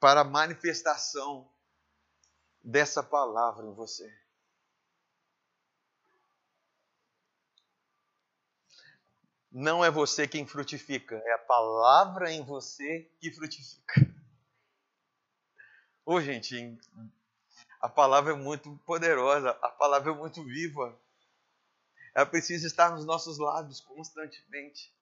para 0.00 0.22
a 0.22 0.24
manifestação 0.24 1.48
dessa 2.62 3.02
palavra 3.02 3.66
em 3.66 3.74
você. 3.74 4.22
não 9.52 9.84
é 9.84 9.90
você 9.90 10.26
quem 10.26 10.46
frutifica, 10.46 11.14
é 11.26 11.32
a 11.34 11.38
palavra 11.38 12.32
em 12.32 12.42
você 12.42 13.02
que 13.20 13.30
frutifica. 13.30 14.00
Ô, 16.06 16.20
gente, 16.20 16.78
a 17.78 17.88
palavra 17.88 18.32
é 18.32 18.36
muito 18.36 18.74
poderosa, 18.86 19.50
a 19.50 19.68
palavra 19.68 20.10
é 20.10 20.14
muito 20.14 20.42
viva. 20.42 20.98
Ela 22.14 22.26
precisa 22.26 22.66
estar 22.66 22.90
nos 22.90 23.04
nossos 23.04 23.38
lábios 23.38 23.80
constantemente. 23.80 24.92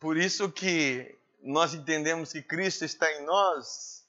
Por 0.00 0.16
isso 0.16 0.50
que 0.50 1.18
nós 1.42 1.74
entendemos 1.74 2.32
que 2.32 2.40
Cristo 2.40 2.84
está 2.84 3.10
em 3.12 3.24
nós. 3.24 4.06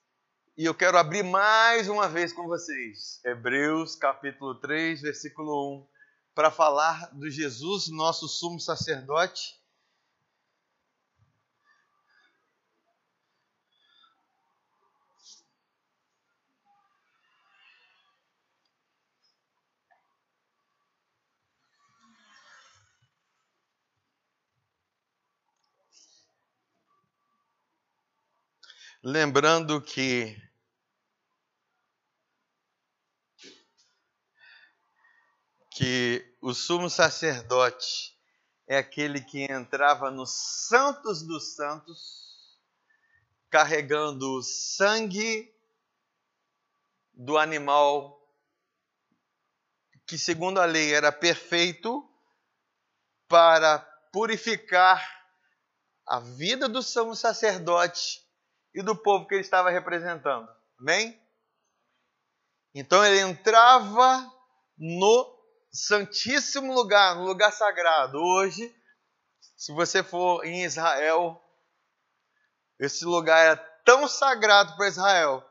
E 0.57 0.65
eu 0.65 0.75
quero 0.75 0.97
abrir 0.97 1.23
mais 1.23 1.87
uma 1.87 2.07
vez 2.07 2.31
com 2.31 2.47
vocês. 2.47 3.19
Hebreus 3.25 3.95
capítulo 3.95 4.55
3, 4.55 5.01
versículo 5.01 5.83
1 5.83 5.99
para 6.35 6.51
falar 6.51 7.09
do 7.13 7.29
Jesus, 7.29 7.89
nosso 7.89 8.27
sumo 8.27 8.61
sacerdote. 8.61 9.58
Lembrando 29.01 29.81
que 29.81 30.35
que 35.71 36.35
o 36.41 36.53
sumo 36.53 36.89
sacerdote 36.89 38.19
é 38.67 38.77
aquele 38.77 39.21
que 39.21 39.49
entrava 39.49 40.11
nos 40.11 40.31
santos 40.67 41.21
dos 41.25 41.55
santos, 41.55 42.59
carregando 43.49 44.33
o 44.33 44.43
sangue 44.43 45.49
do 47.13 47.37
animal 47.37 48.21
que, 50.05 50.17
segundo 50.17 50.59
a 50.59 50.65
lei, 50.65 50.93
era 50.93 51.09
perfeito 51.09 52.05
para 53.29 53.79
purificar 54.11 55.01
a 56.05 56.19
vida 56.19 56.67
do 56.67 56.83
sumo 56.83 57.15
sacerdote 57.15 58.27
e 58.73 58.83
do 58.83 58.95
povo 58.95 59.27
que 59.27 59.35
ele 59.35 59.41
estava 59.41 59.69
representando. 59.69 60.47
Amém? 60.79 61.19
Então 62.73 63.05
ele 63.05 63.19
entrava 63.19 64.31
no 64.77 65.39
santíssimo 65.71 66.73
lugar, 66.73 67.15
no 67.15 67.25
lugar 67.25 67.51
sagrado. 67.51 68.17
Hoje, 68.17 68.73
se 69.57 69.73
você 69.73 70.03
for 70.03 70.45
em 70.45 70.63
Israel, 70.63 71.41
esse 72.79 73.03
lugar 73.05 73.53
é 73.53 73.55
tão 73.83 74.07
sagrado 74.07 74.75
para 74.75 74.87
Israel 74.87 75.45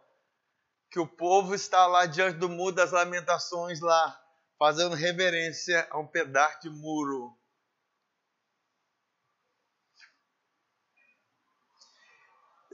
que 0.91 0.99
o 0.99 1.07
povo 1.07 1.55
está 1.55 1.87
lá 1.87 2.07
diante 2.07 2.39
do 2.39 2.49
muro 2.49 2.75
das 2.75 2.93
lamentações 2.93 3.81
lá, 3.81 4.19
fazendo 4.59 4.95
reverência 4.95 5.87
a 5.91 5.99
um 5.99 6.07
pedaço 6.07 6.63
de 6.63 6.71
muro. 6.71 7.37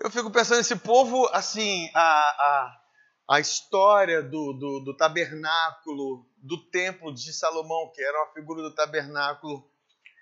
Eu 0.05 0.11
fico 0.11 0.31
pensando 0.31 0.61
esse 0.61 0.77
povo 0.77 1.27
assim, 1.33 1.91
a, 1.95 2.01
a 2.01 2.81
a 3.27 3.41
história 3.41 4.23
do, 4.23 4.53
do, 4.53 4.81
do, 4.81 4.97
tabernáculo, 4.97 6.27
do 6.37 6.59
templo 6.69 7.13
de 7.13 7.33
Salomão, 7.33 7.91
que 7.95 8.03
era 8.03 8.23
uma 8.23 8.35
figura 8.35 8.63
do 8.63 8.75
tabernáculo, 8.75 9.67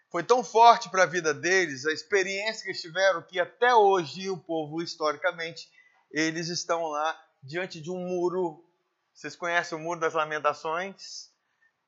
foi 0.09 0.23
tão 0.23 0.45
forte 0.45 0.89
para 0.89 1.03
a 1.03 1.07
vida 1.07 1.35
deles, 1.35 1.85
a 1.85 1.93
experiência 1.93 2.63
que 2.63 2.69
eles 2.71 2.81
tiveram, 2.81 3.23
que 3.23 3.41
até 3.41 3.75
hoje 3.75 4.31
o 4.31 4.37
povo, 4.37 4.81
historicamente, 4.81 5.69
eles 6.13 6.47
estão 6.49 6.87
lá 6.87 7.21
diante 7.43 7.81
de 7.81 7.91
um 7.91 7.99
muro. 7.99 8.65
Vocês 9.13 9.35
conhecem 9.35 9.77
o 9.77 9.81
Muro 9.81 9.99
das 9.99 10.15
Lamentações? 10.15 11.29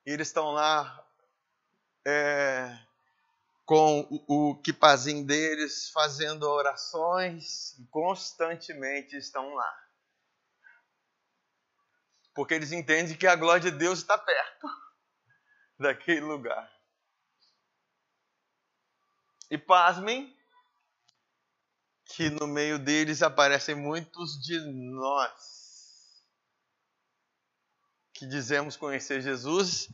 E 0.05 0.11
eles 0.11 0.27
estão 0.27 0.51
lá 0.51 1.01
é, 2.05 2.77
com 3.65 4.01
o, 4.27 4.51
o 4.51 4.61
kipazinho 4.61 5.25
deles, 5.25 5.89
fazendo 5.89 6.43
orações, 6.43 7.75
constantemente 7.89 9.17
estão 9.17 9.53
lá 9.53 9.85
porque 12.35 12.53
eles 12.53 12.73
entendem 12.73 13.15
que 13.15 13.25
a 13.25 13.35
glória 13.35 13.71
de 13.71 13.77
Deus 13.77 13.99
está 13.99 14.17
perto 14.17 14.67
daquele 15.79 16.19
lugar. 16.19 16.69
E 19.49 19.57
pasmem, 19.57 20.35
que 22.03 22.29
no 22.29 22.45
meio 22.45 22.77
deles 22.77 23.23
aparecem 23.23 23.73
muitos 23.73 24.39
de 24.41 24.59
nós 24.59 25.55
que 28.13 28.25
dizemos 28.27 28.77
conhecer 28.77 29.21
Jesus 29.21 29.89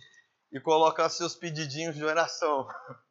e 0.51 0.59
colocar 0.59 1.09
seus 1.09 1.35
pedidinhos 1.35 1.95
de 1.95 2.03
oração 2.03 2.67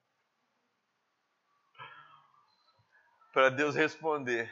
para 3.32 3.48
Deus 3.48 3.74
responder. 3.74 4.50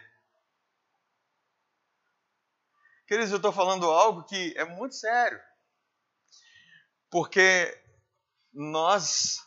Queridos, 3.07 3.31
eu 3.31 3.39
estou 3.39 3.53
falando 3.53 3.91
algo 3.91 4.25
que 4.25 4.55
é 4.57 4.65
muito 4.65 4.95
sério, 4.95 5.41
porque 7.11 7.77
nós 8.53 9.39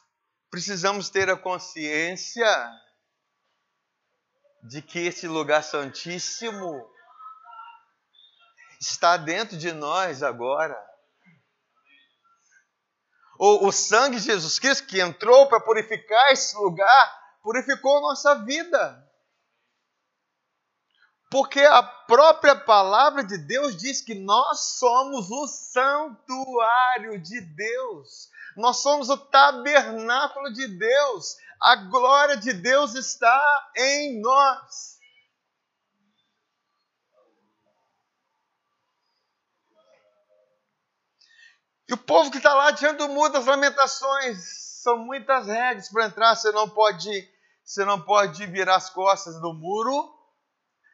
precisamos 0.50 1.10
ter 1.10 1.30
a 1.30 1.38
consciência 1.38 2.48
de 4.63 4.82
que 4.82 5.00
esse 5.00 5.28
lugar 5.28 5.63
santíssimo 5.63 6.89
está 8.80 9.15
dentro 9.15 9.58
de 9.58 9.72
nós 9.72 10.24
agora. 10.24 10.76
O, 13.39 13.67
o 13.67 13.72
sangue 13.72 14.17
de 14.17 14.26
Jesus 14.26 14.60
Cristo 14.60 14.88
que 14.88 15.00
entrou 15.00 15.48
para 15.48 15.60
purificar 15.60 16.32
esse 16.32 16.56
lugar, 16.58 17.39
purificou 17.41 18.02
nossa 18.02 18.36
vida. 18.44 19.11
Porque 21.32 21.62
a 21.62 21.82
própria 21.82 22.54
palavra 22.54 23.24
de 23.24 23.38
Deus 23.38 23.78
diz 23.78 24.02
que 24.02 24.13
nós 24.13 24.78
somos 24.78 25.32
o 25.32 25.48
santuário 25.48 27.17
de 27.22 27.39
Deus. 27.39 28.30
Nós 28.58 28.82
somos 28.82 29.10
o 29.10 29.15
tabernáculo 29.15 30.52
de 30.52 30.67
Deus. 30.67 31.38
A 31.62 31.78
glória 31.78 32.36
de 32.36 32.52
Deus 32.52 32.96
está 32.96 33.72
em 33.78 34.20
nós. 34.20 35.00
E 41.88 41.94
o 41.94 41.98
povo 41.98 42.30
que 42.30 42.39
está 42.39 42.54
lá 42.54 42.72
diante 42.72 42.98
do 42.98 43.08
muro 43.08 43.32
das 43.32 43.46
lamentações, 43.46 44.82
são 44.84 44.98
muitas 44.98 45.48
regras 45.48 45.88
para 45.88 46.08
entrar. 46.08 46.36
Você 46.36 46.52
não 46.52 46.67
pode, 46.67 47.30
você 47.63 47.86
não 47.86 48.02
pode 48.02 48.46
virar 48.48 48.76
as 48.76 48.89
costas 48.89 49.39
do 49.39 49.54
muro 49.54 50.21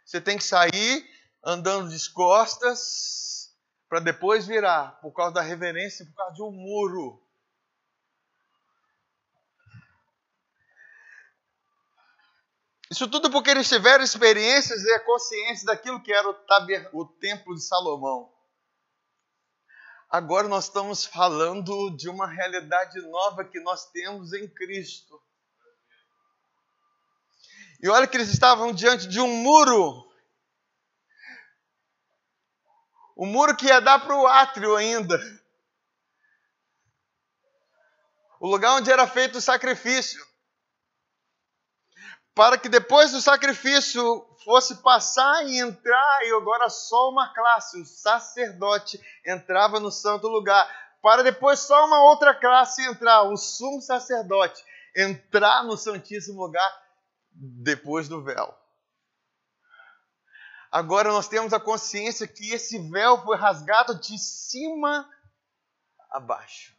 você 0.08 0.22
tem 0.22 0.38
que 0.38 0.44
sair 0.46 1.06
andando 1.44 1.90
de 1.90 2.10
costas 2.12 3.54
para 3.90 4.00
depois 4.00 4.48
virar, 4.48 5.02
por 5.02 5.12
causa 5.12 5.34
da 5.34 5.42
reverência, 5.42 6.06
por 6.06 6.16
causa 6.16 6.34
de 6.34 6.44
um 6.44 6.52
muro. 6.52 7.22
Isso 12.90 13.06
tudo 13.10 13.30
porque 13.30 13.50
eles 13.50 13.68
tiveram 13.68 14.02
experiências 14.02 14.82
e 14.82 14.94
a 14.94 15.04
consciência 15.04 15.66
daquilo 15.66 16.02
que 16.02 16.14
era 16.14 16.30
o, 16.30 16.34
taber, 16.34 16.90
o 16.94 17.06
templo 17.06 17.54
de 17.54 17.62
Salomão. 17.62 18.34
Agora 20.10 20.48
nós 20.48 20.66
estamos 20.66 21.06
falando 21.06 21.92
de 21.98 22.08
uma 22.08 22.28
realidade 22.28 23.02
nova 23.10 23.44
que 23.44 23.60
nós 23.60 23.92
temos 23.92 24.32
em 24.32 24.48
Cristo. 24.48 25.22
E 27.80 27.88
olha 27.90 28.08
que 28.08 28.18
eles 28.18 28.30
estavam 28.30 28.74
diante 28.74 29.08
de 29.08 29.20
um 29.22 29.28
muro. 29.28 30.04
O 33.16 33.26
muro 33.26 33.56
que 33.56 33.68
ia 33.68 33.80
dar 33.80 34.00
para 34.00 34.16
o 34.16 34.28
átrio 34.28 34.76
ainda. 34.76 35.18
O 38.40 38.48
lugar 38.48 38.76
onde 38.76 38.92
era 38.92 39.08
feito 39.08 39.38
o 39.38 39.42
sacrifício. 39.42 40.26
Para 42.34 42.58
que 42.58 42.70
depois 42.70 43.12
do 43.12 43.22
sacrifício 43.22 44.28
fosse 44.44 44.76
passar 44.82 45.46
e 45.48 45.60
entrar, 45.60 46.20
e 46.24 46.32
agora 46.34 46.70
só 46.70 47.10
uma 47.10 47.34
classe, 47.34 47.82
o 47.82 47.86
sacerdote, 47.86 49.00
entrava 49.26 49.80
no 49.80 49.92
santo 49.92 50.28
lugar. 50.28 50.68
Para 51.02 51.24
depois 51.24 51.60
só 51.60 51.86
uma 51.86 52.04
outra 52.04 52.36
classe 52.36 52.84
entrar, 52.84 53.24
o 53.24 53.38
sumo 53.38 53.82
sacerdote, 53.82 54.64
entrar 54.96 55.64
no 55.64 55.76
santíssimo 55.76 56.44
lugar 56.44 56.87
depois 57.40 58.08
do 58.08 58.24
véu. 58.24 58.58
Agora 60.72 61.10
nós 61.10 61.28
temos 61.28 61.54
a 61.54 61.60
consciência 61.60 62.28
que 62.28 62.52
esse 62.52 62.78
véu 62.90 63.24
foi 63.24 63.38
rasgado 63.38 64.00
de 64.00 64.18
cima 64.18 65.10
a 66.10 66.20
baixo. 66.20 66.76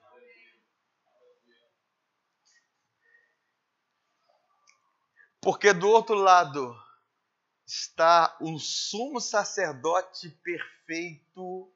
Porque 5.41 5.73
do 5.73 5.89
outro 5.89 6.17
lado 6.17 6.77
está 7.65 8.37
o 8.41 8.59
sumo 8.59 9.21
sacerdote 9.21 10.29
perfeito 10.43 11.73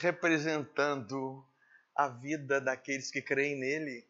representando 0.00 1.44
a 1.94 2.08
vida 2.08 2.60
daqueles 2.60 3.10
que 3.10 3.22
creem 3.22 3.56
nele. 3.56 4.06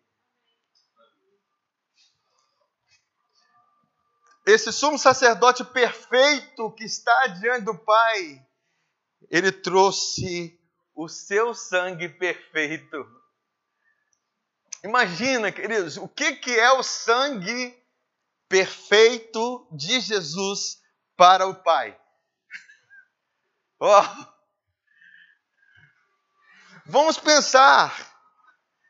Esse 4.47 4.73
sumo 4.73 4.97
sacerdote 4.97 5.65
perfeito 5.65 6.71
que 6.73 6.85
está 6.85 7.27
diante 7.27 7.65
do 7.65 7.77
Pai, 7.77 8.47
ele 9.29 9.51
trouxe 9.51 10.57
o 10.95 11.09
seu 11.09 11.53
sangue 11.53 12.09
perfeito. 12.09 13.05
Imagina, 14.85 15.51
queridos, 15.51 15.97
o 15.97 16.07
que, 16.07 16.37
que 16.37 16.57
é 16.57 16.71
o 16.71 16.83
sangue 16.85 17.77
perfeito 18.49 19.67
de 19.73 19.99
Jesus 19.99 20.81
para 21.17 21.49
o 21.49 21.55
Pai? 21.55 21.99
Oh. 23.81 24.27
Vamos 26.87 27.19
pensar 27.19 28.17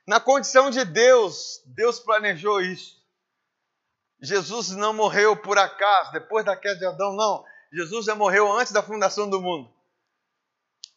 na 0.07 0.21
condição 0.21 0.71
de 0.71 0.85
Deus. 0.85 1.63
Deus 1.65 1.99
planejou 1.99 2.61
isso. 2.61 3.06
Jesus 4.21 4.71
não 4.71 4.93
morreu 4.93 5.37
por 5.37 5.59
acaso, 5.59 6.13
depois 6.13 6.45
da 6.45 6.57
queda 6.57 6.79
de 6.79 6.87
Adão, 6.87 7.15
não. 7.15 7.45
Jesus 7.73 8.07
já 8.07 8.15
morreu 8.15 8.51
antes 8.51 8.73
da 8.73 8.83
fundação 8.83 9.29
do 9.29 9.41
mundo. 9.41 9.73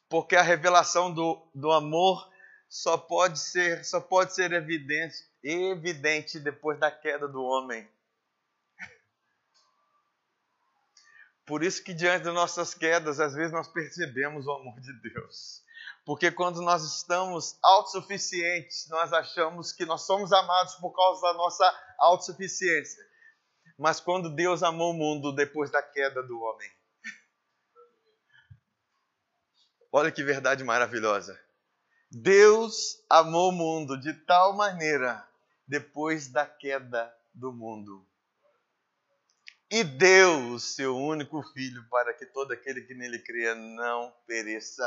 Porque 0.07 0.35
a 0.35 0.41
revelação 0.41 1.13
do, 1.13 1.41
do 1.53 1.71
amor 1.71 2.29
só 2.69 2.97
pode 2.97 3.39
ser, 3.39 3.83
só 3.83 3.99
pode 3.99 4.33
ser 4.33 4.51
evidente, 4.53 5.17
evidente 5.43 6.39
depois 6.39 6.79
da 6.79 6.91
queda 6.91 7.27
do 7.27 7.43
homem. 7.43 7.87
Por 11.45 11.63
isso 11.63 11.83
que 11.83 11.95
diante 11.95 12.25
das 12.25 12.33
nossas 12.33 12.75
quedas, 12.75 13.19
às 13.19 13.33
vezes 13.33 13.51
nós 13.51 13.67
percebemos 13.67 14.45
o 14.45 14.51
amor 14.51 14.79
de 14.79 14.93
Deus. 15.01 15.63
Porque 16.05 16.31
quando 16.31 16.61
nós 16.61 16.83
estamos 16.83 17.57
autossuficientes, 17.63 18.87
nós 18.87 19.11
achamos 19.11 19.71
que 19.71 19.85
nós 19.85 20.05
somos 20.05 20.31
amados 20.31 20.75
por 20.75 20.91
causa 20.91 21.21
da 21.23 21.33
nossa 21.33 21.95
autossuficiência. 21.97 23.03
Mas 23.79 24.01
quando 24.01 24.29
Deus 24.29 24.61
amou 24.61 24.91
o 24.91 24.93
mundo 24.93 25.31
depois 25.31 25.71
da 25.71 25.81
queda 25.81 26.21
do 26.21 26.41
homem. 26.41 26.69
Olha 29.89 30.11
que 30.11 30.21
verdade 30.21 30.65
maravilhosa. 30.65 31.39
Deus 32.11 33.01
amou 33.09 33.49
o 33.49 33.53
mundo 33.53 33.97
de 33.97 34.13
tal 34.13 34.51
maneira 34.51 35.25
depois 35.65 36.27
da 36.27 36.45
queda 36.45 37.15
do 37.33 37.53
mundo. 37.53 38.05
E 39.71 39.81
deu 39.81 40.49
o 40.49 40.59
seu 40.59 40.97
único 40.97 41.41
filho 41.53 41.87
para 41.89 42.13
que 42.13 42.25
todo 42.25 42.51
aquele 42.51 42.81
que 42.81 42.93
nele 42.93 43.19
cria 43.19 43.55
não 43.55 44.13
pereça, 44.27 44.83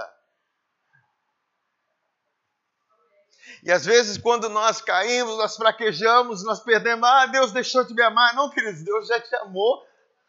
E 3.63 3.71
às 3.71 3.85
vezes, 3.85 4.19
quando 4.19 4.49
nós 4.49 4.81
caímos, 4.83 5.37
nós 5.37 5.57
fraquejamos, 5.57 6.43
nós 6.43 6.61
perdemos. 6.61 7.09
Ah, 7.09 7.27
Deus 7.27 7.53
deixou 7.53 7.85
de 7.85 7.95
me 7.95 8.03
amar. 8.03 8.35
Não, 8.35 8.51
queridos, 8.51 8.83
Deus 8.83 9.07
já 9.07 9.21
te 9.21 9.33
amou 9.37 9.87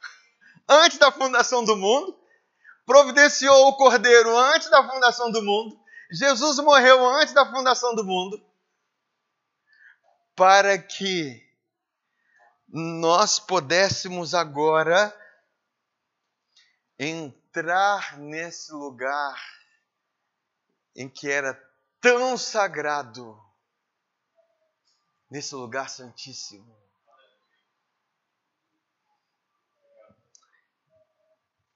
antes 0.70 1.00
da 1.00 1.12
fundação 1.12 1.66
do 1.66 1.76
mundo. 1.76 2.16
Providenciou 2.86 3.70
o 3.70 3.76
cordeiro 3.76 4.38
antes 4.38 4.70
da 4.70 4.88
fundação 4.88 5.32
do 5.32 5.42
mundo. 5.42 5.80
Jesus 6.12 6.58
morreu 6.60 7.04
antes 7.08 7.34
da 7.34 7.50
fundação 7.50 7.96
do 7.96 8.04
mundo. 8.04 8.40
Para 10.36 10.78
que 10.78 11.42
nós 12.68 13.40
pudéssemos 13.40 14.36
agora 14.36 15.16
entrar 17.00 18.20
nesse 18.20 18.72
lugar 18.74 19.40
em 20.96 21.10
que 21.10 21.30
era 21.30 21.54
tão 22.04 22.38
sagrado 22.38 23.42
nesse 25.32 25.56
lugar 25.56 25.90
santíssimo. 25.90 26.78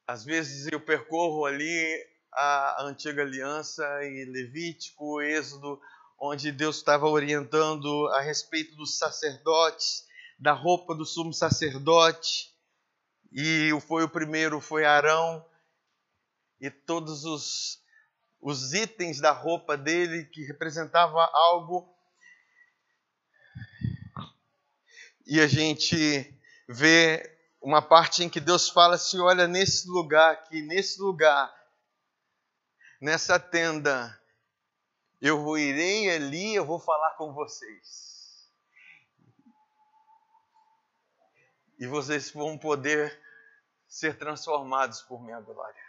Às 0.06 0.26
vezes 0.26 0.68
eu 0.70 0.82
percorro 0.82 1.46
ali 1.46 2.06
a 2.34 2.84
antiga 2.84 3.22
aliança 3.22 3.86
e 4.04 4.26
Levítico, 4.26 5.22
Êxodo, 5.22 5.82
onde 6.20 6.52
Deus 6.52 6.76
estava 6.76 7.08
orientando 7.08 8.08
a 8.10 8.20
respeito 8.20 8.76
dos 8.76 8.98
sacerdotes, 8.98 10.06
da 10.38 10.52
roupa 10.52 10.94
do 10.94 11.06
sumo 11.06 11.34
sacerdote, 11.34 12.54
e 13.32 13.70
foi 13.88 14.04
o 14.04 14.10
primeiro 14.10 14.60
foi 14.60 14.84
Arão, 14.84 15.46
e 16.60 16.70
todos 16.70 17.24
os, 17.24 17.82
os 18.41 18.73
itens 18.73 19.19
da 19.19 19.32
roupa 19.32 19.76
dele 19.76 20.26
que 20.26 20.43
representava 20.43 21.23
algo. 21.34 21.93
E 25.26 25.41
a 25.41 25.47
gente 25.47 26.34
vê 26.67 27.38
uma 27.62 27.82
parte 27.82 28.23
em 28.23 28.30
que 28.30 28.39
Deus 28.39 28.69
fala 28.69 28.95
assim: 28.95 29.19
olha, 29.19 29.47
nesse 29.47 29.88
lugar 29.89 30.34
aqui, 30.34 30.62
nesse 30.62 31.02
lugar, 31.02 31.54
nessa 33.02 33.39
tenda, 33.39 34.17
eu 35.19 35.58
irei 35.58 36.10
ali, 36.12 36.56
eu 36.56 36.65
vou 36.65 36.80
falar 36.80 37.15
com 37.15 37.34
vocês. 37.34 38.08
E 41.80 41.86
vocês 41.86 42.32
vão 42.32 42.58
poder 42.58 43.21
ser 43.88 44.17
transformados 44.17 45.02
por 45.02 45.23
minha 45.23 45.39
glória. 45.39 45.87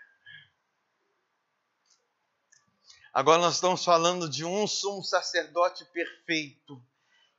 Agora 3.18 3.42
nós 3.42 3.57
estamos 3.57 3.85
falando 3.85 4.28
de 4.28 4.44
um 4.44 4.64
sumo 4.64 5.02
sacerdote 5.02 5.85
perfeito 5.87 6.81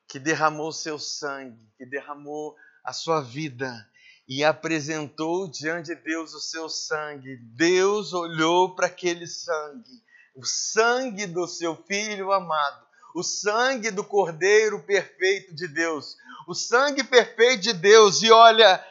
que 0.09 0.19
derramou 0.19 0.73
seu 0.73 0.99
sangue, 0.99 1.71
que 1.77 1.85
derramou 1.85 2.53
a 2.83 2.91
sua 2.91 3.21
vida 3.21 3.89
e 4.27 4.43
apresentou 4.43 5.47
diante 5.47 5.95
de 5.95 6.01
Deus 6.01 6.33
o 6.33 6.41
seu 6.41 6.67
sangue. 6.67 7.37
Deus 7.55 8.11
olhou 8.11 8.75
para 8.75 8.87
aquele 8.87 9.25
sangue, 9.25 10.03
o 10.35 10.43
sangue 10.43 11.25
do 11.25 11.47
seu 11.47 11.77
filho 11.85 12.33
amado, 12.33 12.85
o 13.15 13.23
sangue 13.23 13.89
do 13.89 14.03
Cordeiro 14.03 14.83
perfeito 14.83 15.55
de 15.55 15.65
Deus, 15.65 16.17
o 16.45 16.53
sangue 16.53 17.05
perfeito 17.05 17.61
de 17.61 17.71
Deus, 17.71 18.21
e 18.21 18.29
olha, 18.29 18.85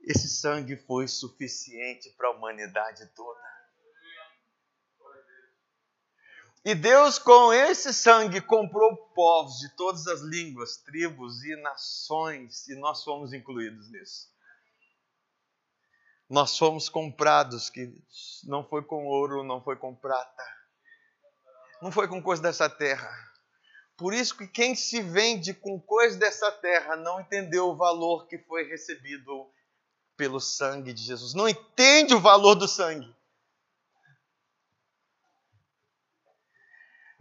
esse 0.00 0.30
sangue 0.30 0.74
foi 0.74 1.06
suficiente 1.06 2.08
para 2.16 2.28
a 2.28 2.32
humanidade 2.32 3.04
toda. 3.14 3.53
E 6.64 6.74
Deus, 6.74 7.18
com 7.18 7.52
esse 7.52 7.92
sangue, 7.92 8.40
comprou 8.40 8.96
povos 9.14 9.58
de 9.58 9.68
todas 9.76 10.06
as 10.06 10.22
línguas, 10.22 10.78
tribos 10.78 11.44
e 11.44 11.54
nações, 11.56 12.66
e 12.68 12.74
nós 12.76 13.04
fomos 13.04 13.34
incluídos 13.34 13.90
nisso. 13.90 14.32
Nós 16.26 16.56
fomos 16.56 16.88
comprados, 16.88 17.68
que 17.68 17.92
não 18.44 18.66
foi 18.66 18.82
com 18.82 19.06
ouro, 19.06 19.44
não 19.44 19.62
foi 19.62 19.76
com 19.76 19.94
prata, 19.94 20.42
não 21.82 21.92
foi 21.92 22.08
com 22.08 22.22
coisa 22.22 22.40
dessa 22.40 22.70
terra. 22.70 23.10
Por 23.94 24.14
isso 24.14 24.34
que 24.34 24.48
quem 24.48 24.74
se 24.74 25.02
vende 25.02 25.52
com 25.52 25.78
coisa 25.78 26.18
dessa 26.18 26.50
terra 26.50 26.96
não 26.96 27.20
entendeu 27.20 27.68
o 27.68 27.76
valor 27.76 28.26
que 28.26 28.38
foi 28.38 28.64
recebido 28.64 29.52
pelo 30.16 30.40
sangue 30.40 30.94
de 30.94 31.02
Jesus. 31.02 31.34
Não 31.34 31.46
entende 31.46 32.14
o 32.14 32.20
valor 32.20 32.54
do 32.54 32.66
sangue. 32.66 33.14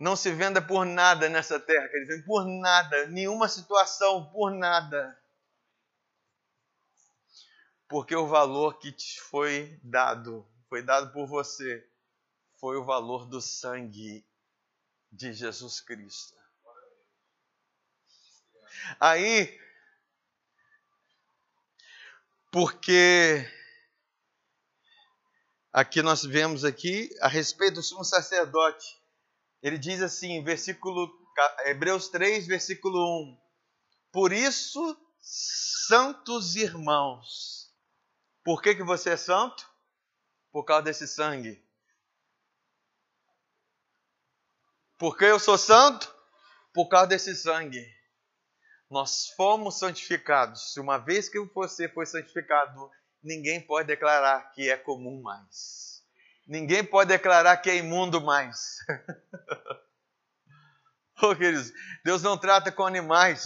Não 0.04 0.18
se 0.18 0.34
venda 0.34 0.62
por 0.62 0.86
nada 0.86 1.30
nessa 1.30 1.58
terra, 1.58 1.88
quer 1.88 2.00
dizer, 2.00 2.26
por 2.26 2.46
nada, 2.46 3.08
nenhuma 3.08 3.48
situação, 3.48 4.30
por 4.34 4.52
nada. 4.52 5.18
Porque 7.88 8.14
o 8.14 8.28
valor 8.28 8.80
que 8.80 8.92
te 8.92 9.22
foi 9.22 9.80
dado, 9.82 10.46
foi 10.68 10.82
dado 10.82 11.14
por 11.14 11.26
você, 11.26 11.90
foi 12.60 12.76
o 12.76 12.84
valor 12.84 13.26
do 13.26 13.40
sangue 13.40 14.28
de 15.10 15.32
Jesus 15.32 15.80
Cristo. 15.80 16.36
Aí, 19.00 19.58
porque 22.52 23.50
aqui 25.72 26.02
nós 26.02 26.26
vemos 26.26 26.66
aqui 26.66 27.10
a 27.22 27.30
respeito 27.30 27.76
do 27.76 27.84
sumo 27.84 28.04
sacerdote 28.04 29.02
ele 29.64 29.78
diz 29.78 30.02
assim, 30.02 30.44
versículo 30.44 31.10
Hebreus 31.66 32.10
3, 32.10 32.46
versículo 32.46 33.00
1. 33.24 33.42
Por 34.12 34.34
isso, 34.34 34.98
santos 35.22 36.58
irmãos. 36.58 37.74
Por 38.44 38.62
que, 38.62 38.76
que 38.76 38.84
você 38.84 39.12
é 39.12 39.18
santo? 39.18 39.68
Por 40.52 40.66
causa 40.66 40.84
desse 40.84 41.08
sangue. 41.08 41.64
Por 44.98 45.18
que 45.18 45.24
eu 45.24 45.40
sou 45.40 45.58
santo? 45.58 46.14
Por 46.74 46.90
causa 46.90 47.08
desse 47.08 47.34
sangue. 47.34 47.84
Nós 48.90 49.30
fomos 49.30 49.80
santificados. 49.80 50.74
Se 50.74 50.80
uma 50.82 50.98
vez 50.98 51.30
que 51.30 51.40
você 51.40 51.88
foi 51.88 52.06
santificado, 52.06 52.92
ninguém 53.24 53.66
pode 53.66 53.88
declarar 53.88 54.52
que 54.52 54.70
é 54.70 54.76
comum 54.76 55.22
mais. 55.22 55.93
Ninguém 56.46 56.84
pode 56.84 57.10
declarar 57.10 57.58
que 57.58 57.70
é 57.70 57.78
imundo 57.78 58.20
mais. 58.20 58.80
oh, 61.22 61.36
queridos, 61.36 61.72
Deus 62.04 62.22
não 62.22 62.38
trata 62.38 62.72
com 62.72 62.86
animais. 62.86 63.44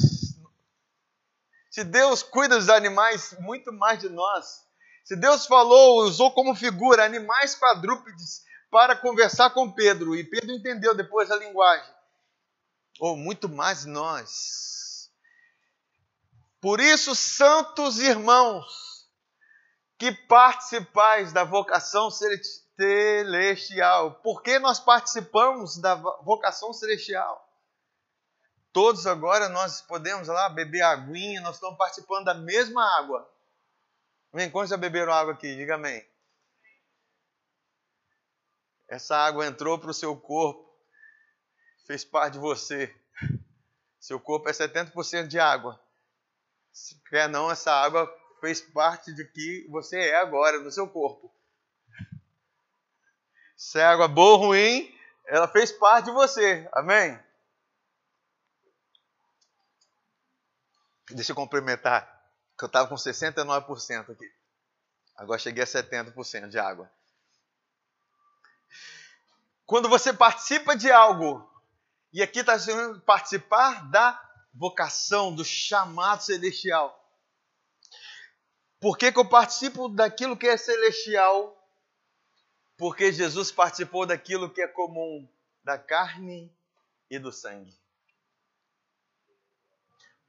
Se 1.69 1.83
Deus 1.83 2.23
cuida 2.23 2.57
dos 2.57 2.69
animais, 2.69 3.35
muito 3.39 3.71
mais 3.71 3.99
de 3.99 4.09
nós. 4.09 4.65
Se 5.03 5.15
Deus 5.15 5.45
falou, 5.45 6.03
usou 6.03 6.33
como 6.33 6.55
figura 6.55 7.05
animais 7.05 7.55
quadrúpedes 7.55 8.43
para 8.69 8.95
conversar 8.95 9.51
com 9.51 9.71
Pedro, 9.71 10.15
e 10.15 10.23
Pedro 10.23 10.51
entendeu 10.51 10.95
depois 10.95 11.31
a 11.31 11.35
linguagem, 11.35 11.93
ou 12.99 13.13
oh, 13.13 13.15
muito 13.15 13.47
mais 13.47 13.85
nós. 13.85 15.09
Por 16.59 16.81
isso, 16.81 17.15
santos 17.15 17.99
irmãos, 17.99 19.07
que 19.97 20.11
participais 20.11 21.31
da 21.31 21.43
vocação 21.43 22.09
celestial. 22.77 24.15
Porque 24.23 24.59
nós 24.59 24.79
participamos 24.79 25.77
da 25.77 25.95
vocação 25.95 26.71
celestial. 26.71 27.43
Todos 28.71 29.07
agora 29.07 29.49
nós 29.49 29.81
podemos 29.81 30.27
lá 30.27 30.47
beber 30.49 30.83
aguinha, 30.83 31.41
nós 31.41 31.55
estamos 31.55 31.77
participando 31.77 32.25
da 32.25 32.35
mesma 32.35 32.83
água. 32.99 33.27
Vem, 34.31 34.51
quantos 34.51 34.69
já 34.69 34.77
beberam 34.77 35.11
água 35.11 35.33
aqui? 35.33 35.55
Diga 35.55 35.75
amém. 35.75 36.07
Essa 38.87 39.17
água 39.17 39.47
entrou 39.47 39.79
para 39.79 39.89
o 39.89 39.93
seu 39.93 40.15
corpo, 40.15 40.71
fez 41.87 42.05
parte 42.05 42.33
de 42.33 42.39
você. 42.39 42.95
Seu 43.99 44.19
corpo 44.19 44.47
é 44.47 44.51
70% 44.51 45.27
de 45.27 45.39
água. 45.39 45.81
Se 46.71 46.95
quer 47.09 47.27
não, 47.27 47.49
essa 47.49 47.73
água 47.73 48.07
fez 48.39 48.61
parte 48.61 49.11
de 49.13 49.25
que 49.25 49.67
você 49.69 49.97
é 49.97 50.21
agora, 50.21 50.59
no 50.59 50.71
seu 50.71 50.87
corpo. 50.87 51.33
Se 53.57 53.79
é 53.79 53.83
água 53.83 54.07
boa 54.07 54.33
ou 54.33 54.45
ruim, 54.45 54.95
ela 55.25 55.47
fez 55.47 55.71
parte 55.71 56.05
de 56.05 56.11
você. 56.11 56.69
Amém? 56.71 57.19
Deixa 61.09 61.31
eu 61.31 61.35
complementar, 61.35 62.05
que 62.55 62.63
eu 62.63 62.67
estava 62.67 62.87
com 62.87 62.93
69% 62.93 64.11
aqui. 64.11 64.31
Agora 65.15 65.39
cheguei 65.39 65.63
a 65.63 65.67
70% 65.67 66.49
de 66.49 66.59
água. 66.59 66.91
Quando 69.65 69.89
você 69.89 70.13
participa 70.13 70.75
de 70.75 70.91
algo, 70.91 71.49
e 72.13 72.21
aqui 72.21 72.39
está 72.39 72.59
sendo 72.59 73.01
participar 73.01 73.89
da 73.89 74.21
vocação, 74.53 75.33
do 75.33 75.43
chamado 75.43 76.21
celestial. 76.21 76.93
Por 78.79 78.97
que, 78.97 79.11
que 79.11 79.19
eu 79.19 79.27
participo 79.27 79.89
daquilo 79.89 80.37
que 80.37 80.47
é 80.47 80.55
celestial 80.57 81.56
porque 82.77 83.11
Jesus 83.11 83.51
participou 83.51 84.05
daquilo 84.05 84.53
que 84.53 84.61
é 84.61 84.67
comum, 84.67 85.27
da 85.63 85.79
carne 85.79 86.55
e 87.09 87.17
do 87.17 87.31
sangue. 87.31 87.75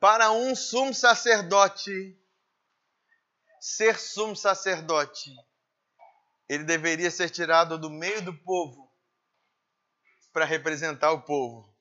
Para 0.00 0.30
um 0.30 0.54
sumo 0.54 0.94
sacerdote, 0.94 2.18
ser 3.60 3.98
sumo 3.98 4.34
sacerdote, 4.34 5.30
ele 6.48 6.64
deveria 6.64 7.10
ser 7.10 7.28
tirado 7.28 7.76
do 7.76 7.90
meio 7.90 8.22
do 8.22 8.32
povo 8.32 8.90
para 10.32 10.46
representar 10.46 11.12
o 11.12 11.22
povo. 11.22 11.76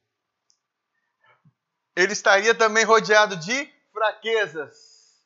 Ele 1.95 2.11
estaria 2.11 2.53
também 2.53 2.83
rodeado 2.83 3.37
de 3.37 3.71
fraquezas 3.93 5.23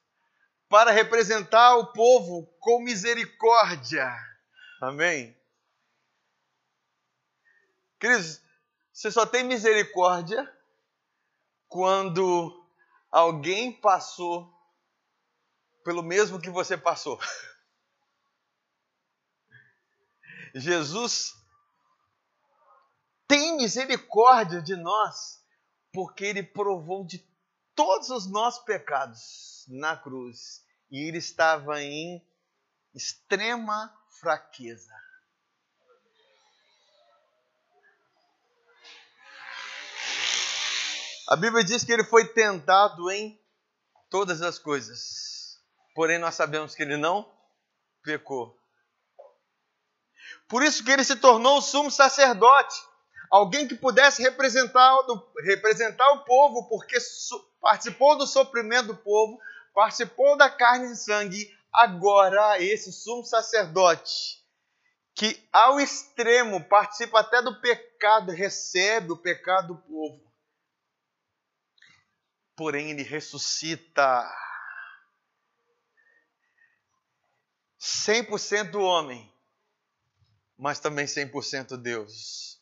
para 0.70 0.92
representar 0.92 1.76
o 1.78 1.92
povo 1.92 2.46
com 2.60 2.82
misericórdia 2.82 4.31
Amém? 4.82 5.38
Queridos, 8.00 8.42
você 8.92 9.12
só 9.12 9.28
tem 9.28 9.44
misericórdia 9.44 10.52
quando 11.68 12.68
alguém 13.12 13.80
passou 13.80 14.52
pelo 15.84 16.02
mesmo 16.02 16.42
que 16.42 16.50
você 16.50 16.76
passou. 16.76 17.20
Jesus 20.56 21.36
tem 23.28 23.58
misericórdia 23.58 24.64
de 24.64 24.76
nós 24.76 25.46
porque 25.94 26.26
ele 26.26 26.42
provou 26.42 27.06
de 27.06 27.24
todos 27.76 28.10
os 28.10 28.26
nossos 28.26 28.64
pecados 28.64 29.64
na 29.68 29.96
cruz 29.96 30.66
e 30.90 31.08
ele 31.08 31.20
estava 31.20 31.84
em 31.84 32.28
extrema 32.96 33.96
fraqueza. 34.22 34.94
A 41.28 41.36
Bíblia 41.36 41.64
diz 41.64 41.84
que 41.84 41.92
ele 41.92 42.04
foi 42.04 42.28
tentado 42.28 43.10
em 43.10 43.42
todas 44.10 44.42
as 44.42 44.60
coisas, 44.60 45.60
porém 45.96 46.20
nós 46.20 46.36
sabemos 46.36 46.76
que 46.76 46.84
ele 46.84 46.98
não 46.98 47.30
pecou. 48.04 48.56
Por 50.48 50.62
isso 50.62 50.84
que 50.84 50.92
ele 50.92 51.04
se 51.04 51.16
tornou 51.16 51.58
o 51.58 51.62
sumo 51.62 51.90
sacerdote, 51.90 52.76
alguém 53.32 53.68
que 53.68 53.76
pudesse 53.76 54.22
representar, 54.22 54.94
representar 55.46 56.08
o 56.12 56.26
povo, 56.26 56.68
porque 56.68 56.98
participou 57.62 58.18
do 58.18 58.28
sofrimento 58.28 58.88
do 58.88 58.98
povo, 58.98 59.40
participou 59.74 60.38
da 60.38 60.50
carne 60.50 60.92
e 60.92 60.96
sangue, 60.96 61.50
agora 61.74 62.62
esse 62.62 62.92
sumo 62.92 63.24
sacerdote, 63.24 64.42
que 65.16 65.48
ao 65.52 65.80
extremo 65.80 66.64
participa 66.68 67.20
até 67.20 67.42
do 67.42 67.60
pecado, 67.62 68.32
recebe 68.32 69.12
o 69.12 69.18
pecado 69.18 69.74
do 69.74 69.82
povo. 69.82 70.32
Porém, 72.56 72.92
ele 72.92 73.04
ressuscita. 73.04 74.30
100% 77.80 78.76
homem, 78.76 79.34
mas 80.56 80.80
também 80.80 81.06
100% 81.06 81.78
Deus 81.78 82.61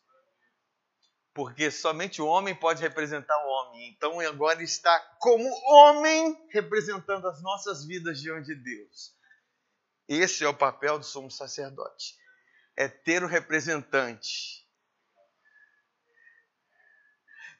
porque 1.39 1.71
somente 1.71 2.21
o 2.21 2.27
homem 2.27 2.53
pode 2.53 2.81
representar 2.81 3.33
o 3.45 3.47
homem. 3.47 3.87
Então 3.91 4.19
agora 4.19 4.61
está 4.61 4.99
como 5.19 5.49
homem 5.71 6.37
representando 6.51 7.25
as 7.29 7.41
nossas 7.41 7.85
vidas 7.85 8.19
diante 8.19 8.47
de 8.47 8.55
Deus. 8.55 9.15
Esse 10.05 10.43
é 10.43 10.49
o 10.49 10.53
papel 10.53 10.99
do 10.99 11.05
sumo 11.05 11.31
sacerdote. 11.31 12.17
É 12.75 12.89
ter 12.89 13.23
o 13.23 13.27
representante. 13.27 14.67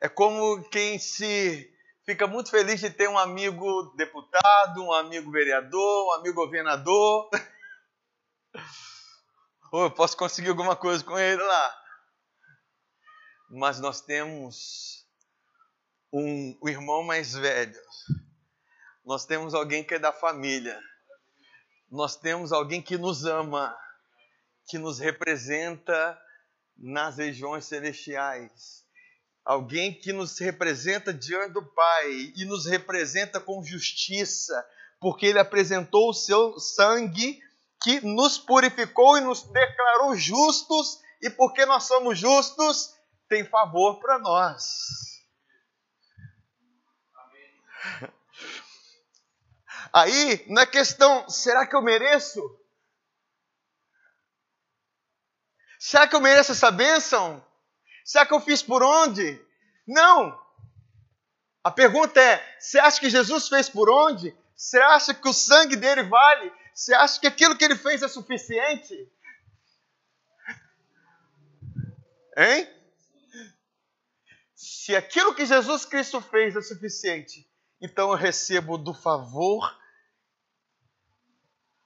É 0.02 0.10
como 0.10 0.62
quem 0.70 1.00
se 1.00 1.74
fica 2.06 2.28
muito 2.28 2.50
feliz 2.50 2.82
de 2.82 2.90
ter 2.90 3.08
um 3.08 3.18
amigo 3.18 3.94
deputado, 3.96 4.84
um 4.84 4.92
amigo 4.92 5.32
vereador, 5.32 6.08
um 6.08 6.20
amigo 6.20 6.36
governador. 6.36 7.30
Ou 9.72 9.84
eu 9.84 9.92
posso 9.92 10.18
conseguir 10.18 10.50
alguma 10.50 10.76
coisa 10.76 11.02
com 11.02 11.18
ele 11.18 11.42
lá 11.42 11.80
mas 13.50 13.80
nós 13.80 14.02
temos 14.02 15.06
um, 16.14 16.58
um 16.62 16.70
irmão 16.70 17.04
mais 17.04 17.34
velho, 17.34 17.80
nós 19.04 19.26
temos 19.26 19.54
alguém 19.54 19.84
que 19.84 19.96
é 19.96 20.00
da 20.00 20.12
família, 20.12 20.80
nós 21.90 22.16
temos 22.16 22.52
alguém 22.52 22.82
que 22.82 22.98
nos 22.98 23.26
ama, 23.26 23.76
que 24.68 24.78
nos 24.78 25.00
representa 25.00 26.20
nas 26.78 27.18
regiões 27.18 27.66
celestiais. 27.66 28.88
Alguém 29.44 29.94
que 29.94 30.14
nos 30.14 30.38
representa 30.40 31.12
diante 31.12 31.54
do 31.54 31.66
Pai 31.66 32.32
e 32.36 32.46
nos 32.46 32.68
representa 32.68 33.40
com 33.40 33.64
justiça, 33.64 34.54
porque 35.00 35.26
Ele 35.26 35.40
apresentou 35.40 36.10
o 36.10 36.14
seu 36.14 36.60
sangue 36.60 37.42
que 37.82 38.00
nos 38.02 38.38
purificou 38.38 39.18
e 39.18 39.22
nos 39.22 39.42
declarou 39.44 40.16
justos, 40.16 41.00
e 41.22 41.30
porque 41.30 41.66
nós 41.66 41.86
somos 41.86 42.20
justos, 42.20 42.94
tem 43.30 43.46
favor 43.46 44.00
para 44.00 44.18
nós. 44.20 45.24
Aí, 49.94 50.46
na 50.50 50.66
questão, 50.66 51.30
será 51.30 51.66
que 51.66 51.76
eu 51.76 51.82
mereço? 51.82 52.42
Será 55.80 56.08
que 56.08 56.16
eu 56.16 56.22
mereço 56.22 56.52
essa 56.52 56.70
bênção? 56.70 57.44
Será 58.04 58.26
que 58.26 58.34
eu 58.34 58.42
fiz 58.42 58.62
por 58.62 58.84
onde? 58.84 59.40
Não. 59.88 60.38
A 61.64 61.72
pergunta 61.72 62.20
é: 62.20 62.60
você 62.60 62.80
acha 62.80 63.00
que 63.00 63.10
Jesus 63.10 63.48
fez 63.48 63.70
por 63.70 63.90
onde? 63.90 64.36
Você 64.56 64.80
acha 64.80 65.14
que 65.14 65.28
o 65.28 65.34
sangue 65.34 65.76
dele 65.76 66.04
vale? 66.04 66.52
Você 66.74 66.94
acha 66.94 67.20
que 67.20 67.28
aquilo 67.28 67.58
que 67.58 67.64
ele 67.64 67.76
fez 67.76 68.02
é 68.02 68.08
suficiente? 68.08 68.94
Hein? 72.36 72.79
Se 74.62 74.94
aquilo 74.94 75.34
que 75.34 75.46
Jesus 75.46 75.86
Cristo 75.86 76.20
fez 76.20 76.54
é 76.54 76.62
suficiente, 76.62 77.50
então 77.80 78.10
eu 78.10 78.18
recebo 78.18 78.78
do 78.78 78.94
favor 78.94 79.74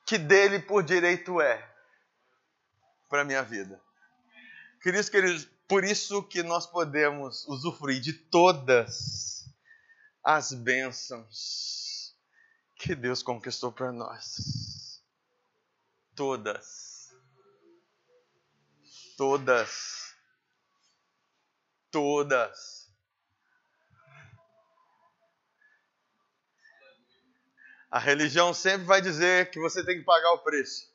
que 0.08 0.18
dele 0.18 0.58
por 0.58 0.82
direito 0.82 1.40
é 1.40 1.72
para 3.08 3.24
minha 3.24 3.44
vida. 3.44 3.80
Queridos, 4.82 5.08
queridos, 5.08 5.48
por 5.68 5.84
isso 5.84 6.24
que 6.24 6.42
nós 6.42 6.66
podemos 6.66 7.48
usufruir 7.48 8.02
de 8.02 8.12
todas 8.12 9.48
as 10.24 10.52
bênçãos 10.52 12.16
que 12.76 12.96
Deus 12.96 13.22
conquistou 13.22 13.72
para 13.72 13.92
nós. 13.92 15.00
Todas. 16.16 17.14
Todas. 19.16 20.03
Todas. 21.94 22.92
A 27.92 28.00
religião 28.00 28.52
sempre 28.52 28.88
vai 28.88 29.00
dizer 29.00 29.52
que 29.52 29.60
você 29.60 29.86
tem 29.86 30.00
que 30.00 30.04
pagar 30.04 30.34
o 30.34 30.40
preço. 30.40 30.92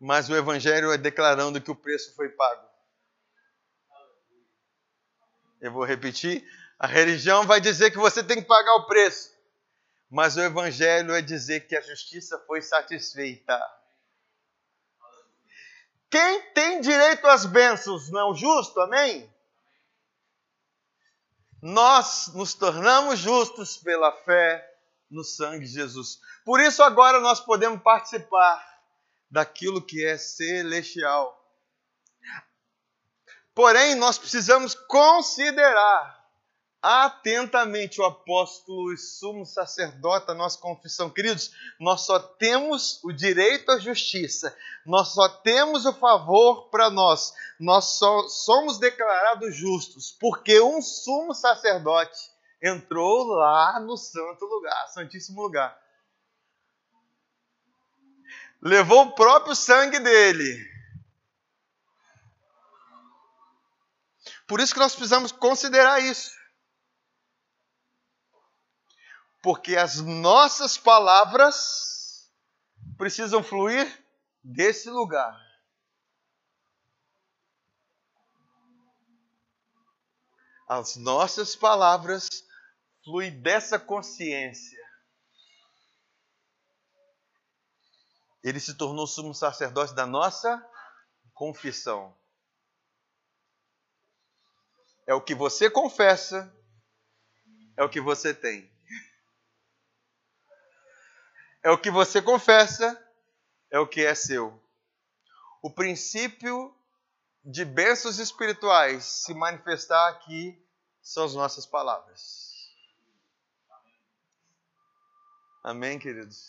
Mas 0.00 0.30
o 0.30 0.34
Evangelho 0.34 0.90
é 0.90 0.96
declarando 0.96 1.60
que 1.60 1.70
o 1.70 1.76
preço 1.76 2.14
foi 2.14 2.30
pago. 2.30 2.66
Eu 5.60 5.70
vou 5.70 5.84
repetir. 5.84 6.42
A 6.78 6.86
religião 6.86 7.46
vai 7.46 7.60
dizer 7.60 7.90
que 7.90 7.98
você 7.98 8.24
tem 8.24 8.40
que 8.40 8.48
pagar 8.48 8.74
o 8.76 8.86
preço. 8.86 9.36
Mas 10.08 10.34
o 10.38 10.40
Evangelho 10.40 11.14
é 11.14 11.20
dizer 11.20 11.66
que 11.66 11.76
a 11.76 11.82
justiça 11.82 12.38
foi 12.46 12.62
satisfeita. 12.62 13.60
Quem 16.16 16.40
tem 16.54 16.80
direito 16.80 17.26
às 17.26 17.44
bênçãos 17.44 18.10
não 18.10 18.34
justo? 18.34 18.80
Amém? 18.80 19.30
nós 21.66 22.28
nos 22.32 22.54
tornamos 22.54 23.18
justos 23.18 23.76
pela 23.76 24.12
fé 24.12 24.64
no 25.10 25.24
sangue 25.24 25.64
de 25.64 25.72
Jesus. 25.72 26.20
Por 26.44 26.60
isso, 26.60 26.80
agora 26.80 27.18
nós 27.18 27.40
podemos 27.40 27.82
participar 27.82 28.64
daquilo 29.28 29.82
que 29.82 30.04
é 30.04 30.16
celestial. 30.16 31.36
Porém, 33.52 33.96
nós 33.96 34.16
precisamos 34.16 34.74
considerar 34.74 36.15
atentamente 36.86 38.00
o 38.00 38.04
apóstolo 38.04 38.92
e 38.92 38.96
sumo 38.96 39.44
sacerdote 39.44 40.28
da 40.28 40.34
nossa 40.34 40.56
confissão. 40.56 41.10
Queridos, 41.10 41.50
nós 41.80 42.02
só 42.02 42.16
temos 42.16 43.02
o 43.02 43.10
direito 43.10 43.72
à 43.72 43.78
justiça, 43.80 44.56
nós 44.84 45.08
só 45.08 45.28
temos 45.28 45.84
o 45.84 45.92
favor 45.92 46.68
para 46.70 46.88
nós, 46.88 47.34
nós 47.58 47.98
só 47.98 48.28
somos 48.28 48.78
declarados 48.78 49.56
justos 49.56 50.16
porque 50.20 50.60
um 50.60 50.80
sumo 50.80 51.34
sacerdote 51.34 52.30
entrou 52.62 53.26
lá 53.26 53.80
no 53.80 53.96
santo 53.96 54.44
lugar, 54.44 54.86
santíssimo 54.88 55.42
lugar. 55.42 55.76
Levou 58.62 59.06
o 59.06 59.12
próprio 59.12 59.56
sangue 59.56 59.98
dele. 59.98 60.64
Por 64.46 64.60
isso 64.60 64.72
que 64.72 64.78
nós 64.78 64.94
precisamos 64.94 65.32
considerar 65.32 66.00
isso. 66.00 66.45
Porque 69.46 69.76
as 69.76 70.00
nossas 70.00 70.76
palavras 70.76 72.28
precisam 72.98 73.44
fluir 73.44 73.86
desse 74.42 74.90
lugar. 74.90 75.40
As 80.68 80.96
nossas 80.96 81.54
palavras 81.54 82.26
fluem 83.04 83.40
dessa 83.40 83.78
consciência. 83.78 84.84
Ele 88.42 88.58
se 88.58 88.74
tornou 88.74 89.06
sumo 89.06 89.32
sacerdote 89.32 89.94
da 89.94 90.08
nossa 90.08 90.60
confissão. 91.32 92.12
É 95.06 95.14
o 95.14 95.22
que 95.22 95.36
você 95.36 95.70
confessa, 95.70 96.52
é 97.76 97.84
o 97.84 97.88
que 97.88 98.00
você 98.00 98.34
tem. 98.34 98.74
É 101.66 101.70
o 101.72 101.76
que 101.76 101.90
você 101.90 102.22
confessa, 102.22 102.96
é 103.72 103.76
o 103.80 103.88
que 103.88 104.06
é 104.06 104.14
seu. 104.14 104.56
O 105.60 105.68
princípio 105.68 106.72
de 107.44 107.64
bênçãos 107.64 108.20
espirituais 108.20 109.02
se 109.02 109.34
manifestar 109.34 110.10
aqui 110.10 110.64
são 111.02 111.24
as 111.24 111.34
nossas 111.34 111.66
palavras. 111.66 112.70
Amém, 115.64 115.98
queridos? 115.98 116.46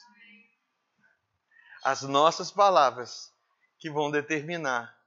As 1.83 2.03
nossas 2.03 2.51
palavras 2.51 3.33
que 3.79 3.89
vão 3.89 4.11
determinar 4.11 5.03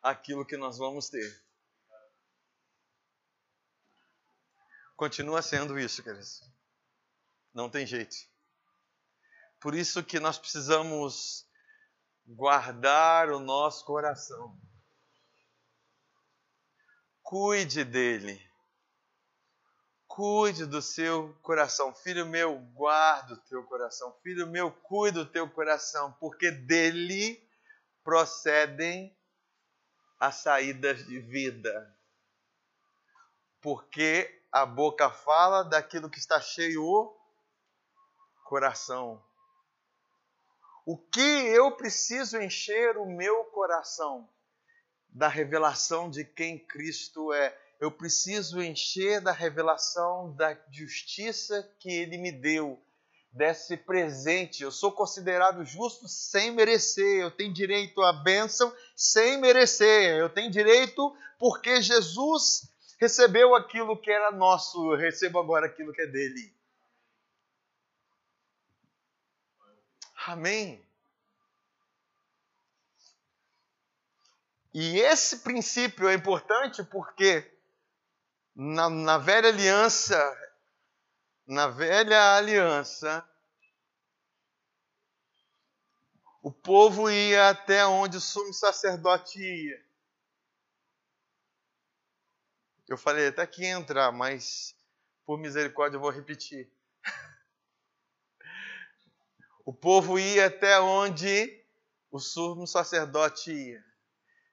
aquilo 0.00 0.46
que 0.46 0.56
nós 0.56 0.78
vamos 0.78 1.08
ter. 1.08 1.44
Continua 4.94 5.42
sendo 5.42 5.76
isso, 5.76 6.00
queridos. 6.00 6.48
Não 7.52 7.68
tem 7.68 7.84
jeito. 7.84 8.37
Por 9.60 9.74
isso 9.74 10.04
que 10.04 10.20
nós 10.20 10.38
precisamos 10.38 11.46
guardar 12.26 13.30
o 13.30 13.40
nosso 13.40 13.84
coração. 13.84 14.56
Cuide 17.22 17.84
dele. 17.84 18.40
Cuide 20.06 20.64
do 20.64 20.80
seu 20.80 21.34
coração. 21.42 21.94
Filho 21.94 22.26
meu, 22.26 22.58
guarda 22.72 23.34
o 23.34 23.36
teu 23.36 23.64
coração. 23.64 24.12
Filho 24.22 24.46
meu, 24.46 24.70
cuide 24.70 25.18
do 25.18 25.26
teu 25.26 25.48
coração, 25.50 26.12
porque 26.20 26.50
dele 26.50 27.46
procedem 28.02 29.16
as 30.18 30.36
saídas 30.36 31.06
de 31.06 31.20
vida. 31.20 31.96
Porque 33.60 34.42
a 34.50 34.64
boca 34.64 35.10
fala 35.10 35.62
daquilo 35.62 36.10
que 36.10 36.18
está 36.18 36.40
cheio 36.40 36.82
o 36.82 37.16
coração. 38.44 39.22
O 40.90 40.96
que 40.96 41.20
eu 41.20 41.70
preciso 41.72 42.40
encher 42.40 42.96
o 42.96 43.04
meu 43.04 43.44
coração? 43.44 44.26
Da 45.10 45.28
revelação 45.28 46.08
de 46.08 46.24
quem 46.24 46.58
Cristo 46.58 47.30
é. 47.30 47.54
Eu 47.78 47.92
preciso 47.92 48.62
encher 48.62 49.20
da 49.20 49.30
revelação 49.30 50.34
da 50.34 50.56
justiça 50.72 51.70
que 51.78 51.90
Ele 51.90 52.16
me 52.16 52.32
deu, 52.32 52.80
desse 53.30 53.76
presente. 53.76 54.62
Eu 54.62 54.72
sou 54.72 54.90
considerado 54.90 55.62
justo 55.62 56.08
sem 56.08 56.52
merecer. 56.52 57.20
Eu 57.20 57.30
tenho 57.32 57.52
direito 57.52 58.00
à 58.00 58.10
bênção 58.10 58.74
sem 58.96 59.36
merecer. 59.36 60.16
Eu 60.16 60.30
tenho 60.30 60.50
direito 60.50 61.14
porque 61.38 61.82
Jesus 61.82 62.66
recebeu 62.98 63.54
aquilo 63.54 63.94
que 63.94 64.10
era 64.10 64.32
nosso. 64.32 64.94
Eu 64.94 64.96
recebo 64.96 65.38
agora 65.38 65.66
aquilo 65.66 65.92
que 65.92 66.00
é 66.00 66.06
dele. 66.06 66.50
Amém. 70.28 70.86
E 74.74 74.98
esse 74.98 75.38
princípio 75.38 76.06
é 76.06 76.12
importante 76.12 76.84
porque 76.84 77.50
na, 78.54 78.90
na 78.90 79.16
velha 79.16 79.48
aliança, 79.48 80.20
na 81.46 81.68
velha 81.68 82.36
aliança, 82.36 83.26
o 86.42 86.52
povo 86.52 87.10
ia 87.10 87.48
até 87.48 87.86
onde 87.86 88.18
o 88.18 88.20
sumo 88.20 88.52
sacerdote 88.52 89.40
ia. 89.40 89.82
Eu 92.86 92.98
falei 92.98 93.28
até 93.28 93.46
que 93.46 93.64
entrar, 93.64 94.12
mas 94.12 94.76
por 95.24 95.38
misericórdia 95.38 95.96
eu 95.96 96.02
vou 96.02 96.10
repetir. 96.10 96.70
O 99.68 99.74
povo 99.74 100.18
ia 100.18 100.46
até 100.46 100.80
onde 100.80 101.62
o 102.10 102.18
sumo 102.18 102.66
sacerdote 102.66 103.52
ia. 103.52 103.84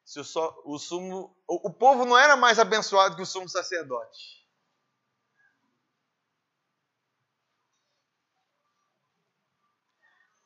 Se 0.04 0.20
o, 0.20 0.26
so, 0.26 0.62
o, 0.66 0.78
sumo, 0.78 1.34
o, 1.48 1.70
o 1.70 1.74
povo 1.74 2.04
não 2.04 2.18
era 2.18 2.36
mais 2.36 2.60
abençoado 2.60 3.16
que 3.16 3.22
o 3.22 3.26
sumo 3.26 3.48
sacerdote. 3.48 4.46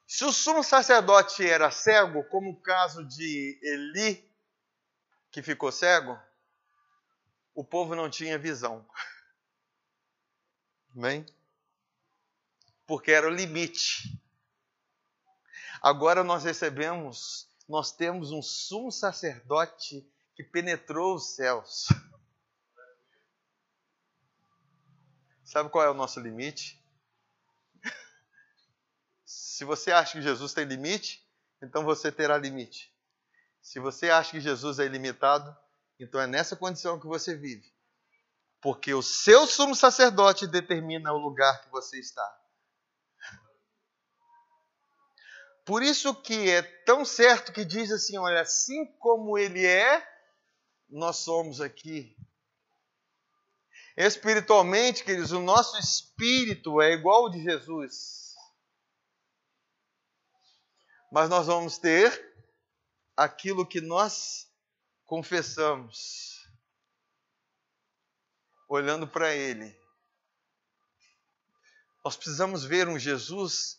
Se 0.05 0.23
o 0.23 0.31
sumo 0.31 0.63
sacerdote 0.63 1.49
era 1.49 1.71
cego, 1.71 2.23
como 2.25 2.51
o 2.51 2.61
caso 2.61 3.03
de 3.07 3.59
Eli, 3.63 4.31
que 5.31 5.41
ficou 5.41 5.71
cego, 5.71 6.15
o 7.55 7.63
povo 7.63 7.95
não 7.95 8.07
tinha 8.07 8.37
visão. 8.37 8.87
Bem? 10.93 11.25
Porque 12.85 13.11
era 13.11 13.25
o 13.25 13.33
limite. 13.33 14.18
Agora 15.81 16.23
nós 16.23 16.43
recebemos, 16.43 17.47
nós 17.67 17.91
temos 17.91 18.31
um 18.31 18.41
sumo 18.41 18.91
sacerdote 18.91 20.05
que 20.35 20.43
penetrou 20.43 21.15
os 21.15 21.35
céus. 21.35 21.87
Sabe 25.43 25.69
qual 25.69 25.83
é 25.83 25.89
o 25.89 25.95
nosso 25.95 26.19
limite? 26.19 26.79
Se 29.25 29.65
você 29.65 29.91
acha 29.91 30.13
que 30.13 30.21
Jesus 30.21 30.53
tem 30.53 30.65
limite, 30.65 31.27
então 31.61 31.83
você 31.83 32.11
terá 32.11 32.37
limite. 32.37 32.93
Se 33.61 33.79
você 33.79 34.09
acha 34.09 34.31
que 34.31 34.39
Jesus 34.39 34.79
é 34.79 34.85
ilimitado, 34.85 35.55
então 35.99 36.21
é 36.21 36.27
nessa 36.27 36.55
condição 36.55 36.99
que 36.99 37.07
você 37.07 37.35
vive. 37.35 37.73
Porque 38.61 38.93
o 38.93 39.01
seu 39.01 39.47
sumo 39.47 39.75
sacerdote 39.75 40.47
determina 40.47 41.11
o 41.13 41.17
lugar 41.17 41.61
que 41.61 41.69
você 41.69 41.99
está. 41.99 42.38
Por 45.69 45.83
isso 45.83 46.15
que 46.15 46.49
é 46.49 46.63
tão 46.63 47.05
certo 47.05 47.53
que 47.53 47.63
diz 47.63 47.91
assim, 47.91 48.17
olha, 48.17 48.41
assim 48.41 48.87
como 48.97 49.37
ele 49.37 49.63
é, 49.63 50.03
nós 50.89 51.17
somos 51.17 51.61
aqui. 51.61 52.17
Espiritualmente, 53.95 55.03
queridos, 55.03 55.31
o 55.31 55.39
nosso 55.39 55.77
espírito 55.77 56.81
é 56.81 56.93
igual 56.93 57.25
ao 57.25 57.29
de 57.29 57.43
Jesus. 57.43 58.33
Mas 61.11 61.29
nós 61.29 61.45
vamos 61.45 61.77
ter 61.77 62.19
aquilo 63.15 63.63
que 63.63 63.79
nós 63.79 64.51
confessamos, 65.05 66.49
olhando 68.67 69.07
para 69.07 69.35
Ele. 69.35 69.79
Nós 72.03 72.15
precisamos 72.15 72.65
ver 72.65 72.87
um 72.87 72.97
Jesus 72.97 73.78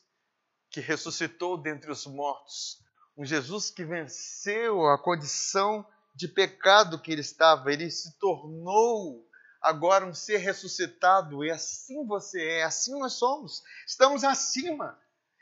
que 0.71 0.81
ressuscitou 0.81 1.59
dentre 1.59 1.91
os 1.91 2.07
mortos, 2.07 2.81
um 3.17 3.25
Jesus 3.25 3.71
que 3.71 3.85
venceu 3.85 4.87
a 4.87 4.97
condição 4.97 5.87
de 6.15 6.29
pecado 6.29 7.01
que 7.01 7.11
ele 7.11 7.21
estava, 7.21 7.73
ele 7.73 7.91
se 7.91 8.19
tornou 8.19 9.29
agora 9.61 10.07
um 10.07 10.15
ser 10.15 10.39
ressuscitado, 10.39 11.45
e 11.45 11.51
assim 11.51 12.07
você 12.07 12.43
é, 12.43 12.63
assim 12.63 12.99
nós 12.99 13.15
somos. 13.15 13.63
Estamos 13.87 14.25
acima, 14.25 14.99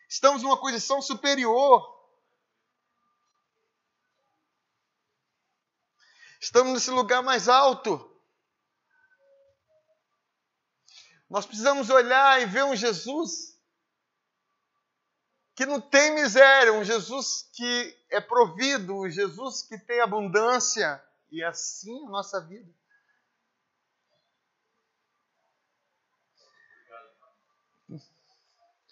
estamos 0.09 0.43
numa 0.43 0.57
condição 0.57 1.01
superior. 1.01 1.97
Estamos 6.41 6.73
nesse 6.73 6.91
lugar 6.91 7.23
mais 7.23 7.49
alto. 7.49 8.05
Nós 11.29 11.45
precisamos 11.45 11.91
olhar 11.91 12.41
e 12.41 12.47
ver 12.47 12.65
um 12.65 12.75
Jesus 12.75 13.58
que 15.59 15.67
não 15.67 15.81
tem 15.81 16.15
miséria, 16.15 16.73
um 16.73 16.85
Jesus 16.85 17.51
que 17.53 18.07
é 18.11 18.21
provido, 18.21 18.95
um 18.95 19.11
Jesus 19.11 19.61
que 19.61 19.77
tem 19.77 20.01
abundância, 20.01 21.05
e 21.33 21.43
assim 21.43 22.07
a 22.07 22.11
nossa 22.11 22.41
vida. 22.41 22.73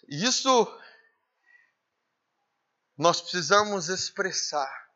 Isso 0.09 0.81
nós 2.97 3.21
precisamos 3.21 3.87
expressar 3.87 4.91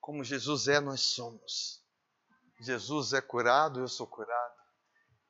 como 0.00 0.24
Jesus 0.24 0.68
é, 0.68 0.80
nós 0.80 1.02
somos. 1.02 1.84
Jesus 2.60 3.12
é 3.12 3.20
curado, 3.20 3.80
eu 3.80 3.88
sou 3.88 4.06
curado. 4.06 4.56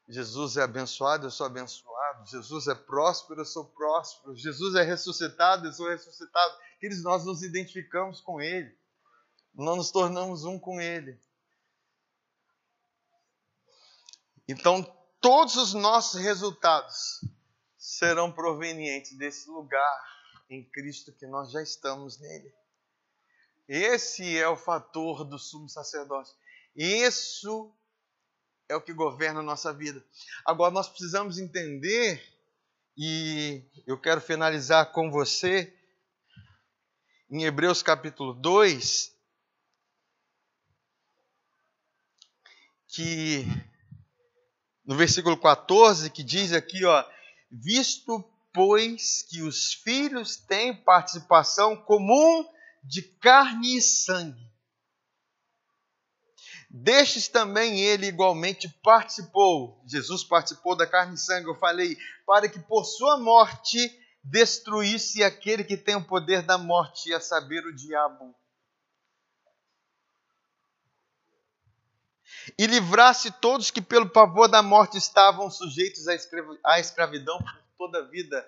Jesus 0.07 0.57
é 0.57 0.63
abençoado, 0.63 1.27
eu 1.27 1.33
sou 1.33 1.47
abençoado. 1.47 1.98
Jesus 2.27 2.67
é 2.69 2.75
próspero, 2.75 3.41
eu 3.41 3.45
sou 3.45 3.65
próspero. 3.65 4.37
Jesus 4.37 4.75
é 4.75 4.83
ressuscitado, 4.83 5.67
eu 5.67 5.73
sou 5.73 5.89
ressuscitado. 5.89 6.59
Queridos, 6.81 7.03
nós 7.03 7.25
nos 7.25 7.43
identificamos 7.43 8.21
com 8.21 8.41
Ele. 8.41 8.77
Nós 9.55 9.77
nos 9.77 9.91
tornamos 9.91 10.45
um 10.45 10.59
com 10.59 10.81
Ele. 10.81 11.21
Então, 14.47 14.83
todos 15.21 15.57
os 15.57 15.75
nossos 15.75 16.21
resultados 16.21 17.21
serão 17.77 18.33
provenientes 18.33 19.17
desse 19.17 19.49
lugar 19.51 20.03
em 20.49 20.65
Cristo 20.65 21.13
que 21.13 21.27
nós 21.27 21.51
já 21.51 21.63
estamos 21.63 22.19
nele. 22.19 22.53
Esse 23.69 24.39
é 24.39 24.49
o 24.49 24.57
fator 24.57 25.25
do 25.25 25.39
sumo 25.39 25.69
sacerdote. 25.69 26.35
Isso 26.75 27.71
é 28.69 28.77
o 28.77 28.83
que 28.83 28.93
governa 28.93 29.41
a 29.41 29.43
nossa 29.43 29.73
vida. 29.73 30.05
Agora 30.45 30.73
nós 30.73 30.89
precisamos 30.89 31.39
entender, 31.39 32.23
e 32.97 33.63
eu 33.87 33.99
quero 33.99 34.21
finalizar 34.21 34.93
com 34.93 35.11
você, 35.11 35.75
em 37.31 37.45
Hebreus 37.45 37.83
capítulo 37.83 38.35
2, 38.35 39.17
que 42.89 43.45
no 44.85 44.97
versículo 44.97 45.37
14, 45.39 46.11
que 46.11 46.23
diz 46.23 46.53
aqui, 46.53 46.85
ó, 46.85 47.05
visto 47.51 48.25
pois 48.53 49.23
que 49.23 49.43
os 49.43 49.75
filhos 49.75 50.37
têm 50.37 50.75
participação 50.75 51.77
comum 51.77 52.45
de 52.83 53.03
carne 53.03 53.77
e 53.77 53.83
sangue. 53.83 54.49
Destes 56.71 57.29
também 57.29 57.81
ele 57.81 58.07
igualmente 58.07 58.69
participou. 58.83 59.83
Jesus 59.87 60.23
participou 60.23 60.77
da 60.77 60.87
carne 60.87 61.15
e 61.15 61.19
sangue, 61.19 61.49
eu 61.49 61.55
falei, 61.55 61.97
para 62.27 62.49
que 62.49 62.59
por 62.61 62.85
sua 62.85 63.19
morte 63.19 63.79
destruísse 64.23 65.25
aquele 65.25 65.65
que 65.65 65.77
tem 65.77 65.97
o 65.97 66.07
poder 66.07 66.43
da 66.43 66.59
morte, 66.59 67.13
a 67.15 67.21
saber, 67.21 67.65
o 67.65 67.75
diabo. 67.75 68.35
E 72.59 72.67
livrasse 72.67 73.31
todos 73.31 73.71
que, 73.71 73.81
pelo 73.81 74.09
pavor 74.09 74.49
da 74.49 74.63
morte, 74.63 74.99
estavam 74.99 75.51
sujeitos 75.51 76.07
à 76.65 76.79
escravidão 76.79 77.39
por 77.39 77.63
toda 77.79 77.99
a 78.01 78.09
vida. 78.09 78.47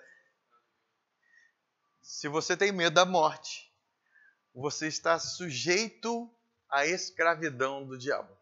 Se 2.01 2.27
você 2.27 2.55
tem 2.55 2.71
medo 2.71 2.93
da 2.93 3.05
morte, 3.05 3.71
você 4.53 4.87
está 4.87 5.17
sujeito 5.17 6.31
à 6.71 6.85
escravidão 6.85 7.85
do 7.85 7.97
diabo. 7.97 8.35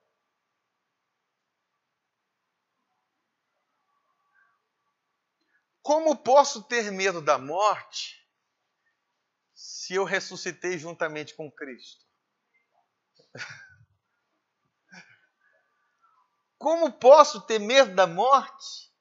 Como 5.82 6.16
posso 6.16 6.62
ter 6.64 6.92
medo 6.92 7.20
da 7.22 7.40
morte 7.40 8.24
se 9.56 9.96
eu 9.96 10.04
ressuscitei 10.04 10.78
juntamente 10.78 11.36
com 11.36 11.52
Cristo? 11.52 12.06
Como 16.60 16.92
posso 16.92 17.42
ter 17.42 17.58
medo 17.58 17.96
da 17.96 18.06
morte 18.06 18.94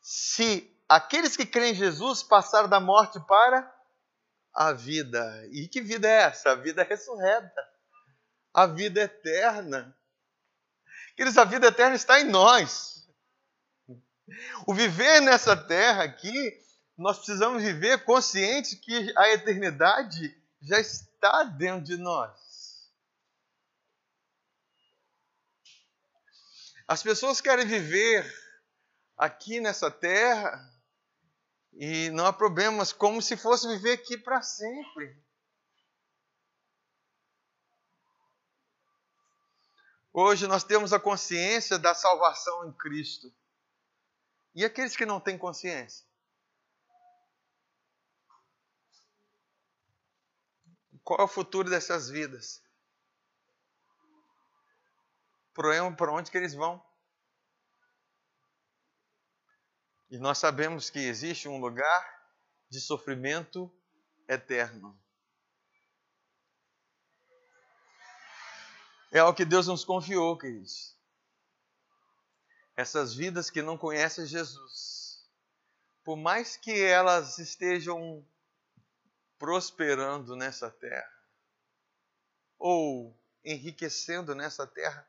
se 0.00 0.76
aqueles 0.88 1.36
que 1.36 1.46
creem 1.46 1.72
em 1.72 1.76
Jesus 1.76 2.22
passaram 2.22 2.68
da 2.68 2.80
morte 2.80 3.20
para 3.26 3.72
a 4.52 4.72
vida? 4.72 5.46
E 5.52 5.68
que 5.68 5.80
vida 5.80 6.08
é 6.08 6.22
essa? 6.22 6.50
A 6.50 6.54
vida 6.54 6.82
ressurreta, 6.82 7.73
a 8.54 8.66
vida 8.66 9.02
eterna. 9.02 9.94
Queridos, 11.16 11.36
a 11.36 11.44
vida 11.44 11.66
eterna 11.66 11.96
está 11.96 12.20
em 12.20 12.24
nós. 12.24 13.08
O 14.66 14.72
viver 14.72 15.20
nessa 15.20 15.56
terra 15.56 16.04
aqui, 16.04 16.56
nós 16.96 17.16
precisamos 17.16 17.62
viver 17.62 18.04
conscientes 18.04 18.74
que 18.74 19.12
a 19.18 19.30
eternidade 19.30 20.34
já 20.62 20.78
está 20.78 21.42
dentro 21.42 21.84
de 21.84 21.96
nós. 21.96 22.90
As 26.86 27.02
pessoas 27.02 27.40
querem 27.40 27.66
viver 27.66 28.24
aqui 29.16 29.60
nessa 29.60 29.90
terra 29.90 30.70
e 31.72 32.10
não 32.10 32.26
há 32.26 32.32
problemas, 32.32 32.92
como 32.92 33.20
se 33.20 33.36
fosse 33.36 33.66
viver 33.68 33.92
aqui 33.92 34.16
para 34.16 34.42
sempre. 34.42 35.16
Hoje 40.16 40.46
nós 40.46 40.62
temos 40.62 40.92
a 40.92 41.00
consciência 41.00 41.76
da 41.76 41.92
salvação 41.92 42.68
em 42.68 42.72
Cristo. 42.72 43.34
E 44.54 44.64
aqueles 44.64 44.96
que 44.96 45.04
não 45.04 45.18
têm 45.18 45.36
consciência? 45.36 46.06
Qual 51.02 51.18
é 51.18 51.24
o 51.24 51.28
futuro 51.28 51.68
dessas 51.68 52.08
vidas? 52.08 52.62
Para 55.52 56.12
onde 56.12 56.30
que 56.30 56.38
eles 56.38 56.54
vão? 56.54 56.80
E 60.08 60.16
nós 60.16 60.38
sabemos 60.38 60.90
que 60.90 61.00
existe 61.00 61.48
um 61.48 61.58
lugar 61.58 62.30
de 62.70 62.80
sofrimento 62.80 63.68
eterno. 64.28 64.96
É 69.14 69.24
o 69.24 69.32
que 69.32 69.46
Deus 69.46 69.66
nos 69.66 69.82
confiou, 69.82 70.36
queridos 70.36 70.94
essas 72.76 73.14
vidas 73.14 73.50
que 73.50 73.62
não 73.62 73.78
conhecem 73.78 74.26
Jesus, 74.26 75.24
por 76.02 76.16
mais 76.16 76.56
que 76.56 76.82
elas 76.82 77.38
estejam 77.38 78.26
prosperando 79.38 80.34
nessa 80.34 80.70
terra, 80.70 81.12
ou 82.58 83.16
enriquecendo 83.44 84.34
nessa 84.34 84.66
terra, 84.66 85.06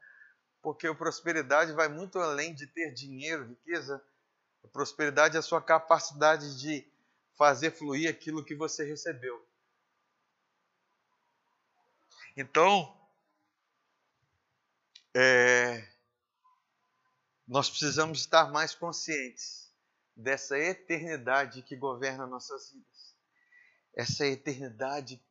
porque 0.62 0.88
a 0.88 0.96
prosperidade 0.96 1.72
vai 1.74 1.88
muito 1.88 2.20
além 2.20 2.54
de 2.54 2.68
ter 2.68 2.92
dinheiro, 2.92 3.48
riqueza. 3.48 4.04
A 4.64 4.68
prosperidade 4.68 5.36
é 5.36 5.40
a 5.40 5.44
sua 5.44 5.62
capacidade 5.62 6.60
de 6.60 6.88
fazer 7.36 7.72
fluir 7.72 8.10
aquilo 8.10 8.44
que 8.44 8.56
você 8.56 8.84
recebeu. 8.84 9.46
Então, 12.36 12.94
é, 15.16 15.88
nós 17.48 17.70
precisamos 17.70 18.20
estar 18.20 18.52
mais 18.52 18.76
conscientes 18.76 19.74
dessa 20.14 20.60
eternidade 20.60 21.62
que 21.62 21.76
governa 21.76 22.28
nossas 22.28 22.72
vidas. 22.72 23.16
Essa 23.96 24.28
eternidade 24.28 25.24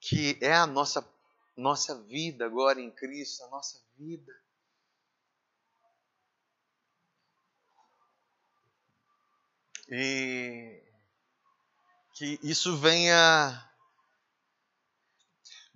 que 0.00 0.38
é 0.40 0.54
a 0.54 0.66
nossa 0.66 1.06
nossa 1.54 2.02
vida 2.02 2.44
agora 2.44 2.80
em 2.80 2.90
Cristo, 2.90 3.44
a 3.44 3.48
nossa 3.48 3.82
vida. 3.98 4.32
E 9.88 10.82
que 12.14 12.38
isso 12.42 12.76
venha 12.78 13.66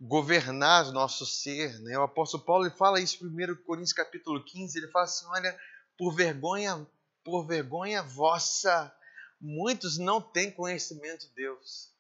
governar 0.01 0.91
nosso 0.93 1.27
ser. 1.27 1.79
Né? 1.81 1.99
O 1.99 2.03
apóstolo 2.03 2.43
Paulo 2.43 2.65
ele 2.65 2.75
fala 2.75 3.01
isso 3.01 3.25
em 3.25 3.29
1 3.29 3.63
Coríntios 3.65 3.93
capítulo 3.93 4.43
15, 4.43 4.79
ele 4.79 4.89
fala 4.89 5.05
assim, 5.05 5.27
olha, 5.27 5.61
por 5.99 6.15
vergonha, 6.15 6.87
por 7.23 7.47
vergonha 7.47 8.03
vossa, 8.03 8.95
muitos 9.39 9.99
não 9.99 10.21
têm 10.21 10.51
conhecimento 10.51 11.29
de 11.29 11.35
Deus. 11.35 11.91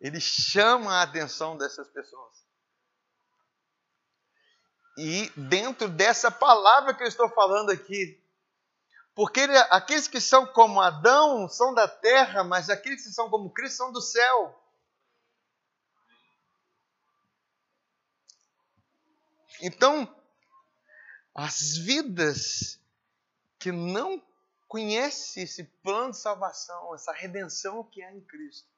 Ele 0.00 0.20
chama 0.20 0.94
a 0.94 1.02
atenção 1.02 1.56
dessas 1.56 1.88
pessoas. 1.88 2.44
E 4.96 5.30
dentro 5.36 5.88
dessa 5.88 6.30
palavra 6.30 6.94
que 6.94 7.02
eu 7.02 7.08
estou 7.08 7.28
falando 7.30 7.70
aqui, 7.70 8.22
porque 9.14 9.40
ele, 9.40 9.56
aqueles 9.70 10.08
que 10.08 10.20
são 10.20 10.46
como 10.46 10.80
Adão 10.80 11.48
são 11.48 11.72
da 11.72 11.86
terra, 11.86 12.42
mas 12.42 12.68
aqueles 12.68 13.04
que 13.04 13.12
são 13.12 13.30
como 13.30 13.50
Cristo 13.50 13.76
são 13.76 13.92
do 13.92 14.00
céu. 14.00 14.60
Então, 19.60 20.12
as 21.34 21.76
vidas 21.76 22.80
que 23.58 23.70
não 23.70 24.22
conhecem 24.66 25.44
esse 25.44 25.62
plano 25.64 26.10
de 26.10 26.18
salvação, 26.18 26.92
essa 26.94 27.12
redenção 27.12 27.84
que 27.84 28.02
há 28.02 28.12
em 28.12 28.20
Cristo, 28.20 28.68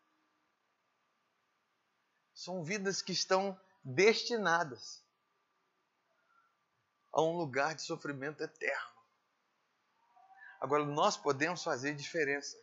são 2.35 2.63
vidas 2.63 3.01
que 3.01 3.13
estão 3.13 3.59
destinadas 3.83 5.03
a 7.11 7.23
um 7.23 7.39
lugar 7.39 7.75
de 7.75 7.81
sofrimento 7.81 8.43
eterno. 8.43 8.96
Agora, 10.61 10.85
nós 10.85 11.17
podemos 11.17 11.63
fazer 11.63 11.95
diferença. 11.95 12.57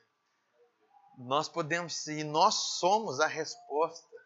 Nós 1.18 1.48
podemos, 1.48 2.08
e 2.08 2.24
nós 2.24 2.56
somos 2.56 3.20
a 3.20 3.28
resposta 3.28 4.18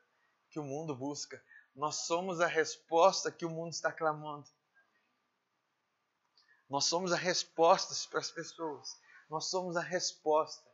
que 0.49 0.59
o 0.59 0.63
mundo 0.63 0.95
busca. 0.95 1.41
Nós 1.75 2.07
somos 2.07 2.41
a 2.41 2.47
resposta 2.47 3.31
que 3.31 3.45
o 3.45 3.49
mundo 3.49 3.71
está 3.71 3.91
clamando. 3.91 4.47
Nós 6.69 6.85
somos 6.85 7.11
a 7.11 7.15
resposta 7.15 7.93
para 8.09 8.19
as 8.19 8.31
pessoas. 8.31 8.89
Nós 9.29 9.49
somos 9.49 9.77
a 9.77 9.81
resposta. 9.81 10.67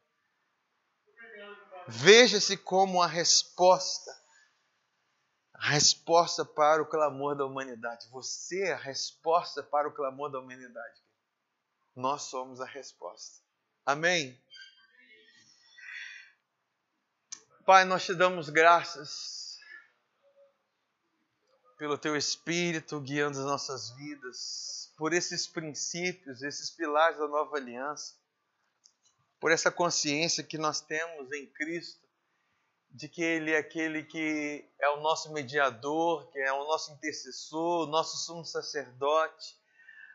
Veja-se 1.87 2.55
como 2.55 3.01
a 3.01 3.07
resposta. 3.07 4.11
A 5.53 5.69
resposta 5.69 6.45
para 6.45 6.81
o 6.81 6.85
clamor 6.85 7.35
da 7.35 7.45
humanidade. 7.45 8.07
Você 8.09 8.63
é 8.63 8.73
a 8.73 8.77
resposta 8.77 9.61
para 9.61 9.87
o 9.87 9.93
clamor 9.93 10.31
da 10.31 10.39
humanidade. 10.39 11.02
Nós 11.95 12.23
somos 12.23 12.59
a 12.59 12.65
resposta. 12.65 13.41
Amém? 13.85 14.39
Pai, 17.65 17.85
nós 17.85 18.05
te 18.05 18.13
damos 18.13 18.49
graças 18.49 19.57
pelo 21.77 21.97
teu 21.97 22.15
Espírito 22.15 22.99
guiando 22.99 23.39
as 23.39 23.45
nossas 23.45 23.89
vidas, 23.91 24.93
por 24.97 25.13
esses 25.13 25.47
princípios, 25.47 26.41
esses 26.41 26.69
pilares 26.69 27.17
da 27.17 27.27
nova 27.27 27.57
aliança, 27.57 28.15
por 29.39 29.51
essa 29.51 29.71
consciência 29.71 30.43
que 30.43 30.57
nós 30.57 30.81
temos 30.81 31.31
em 31.31 31.45
Cristo 31.47 32.03
de 32.89 33.09
que 33.09 33.23
Ele 33.23 33.51
é 33.51 33.57
aquele 33.57 34.03
que 34.03 34.63
é 34.79 34.89
o 34.89 35.01
nosso 35.01 35.33
mediador, 35.33 36.29
que 36.31 36.39
é 36.39 36.53
o 36.53 36.63
nosso 36.65 36.93
intercessor, 36.93 37.87
o 37.87 37.91
nosso 37.91 38.17
sumo 38.17 38.45
sacerdote, 38.45 39.57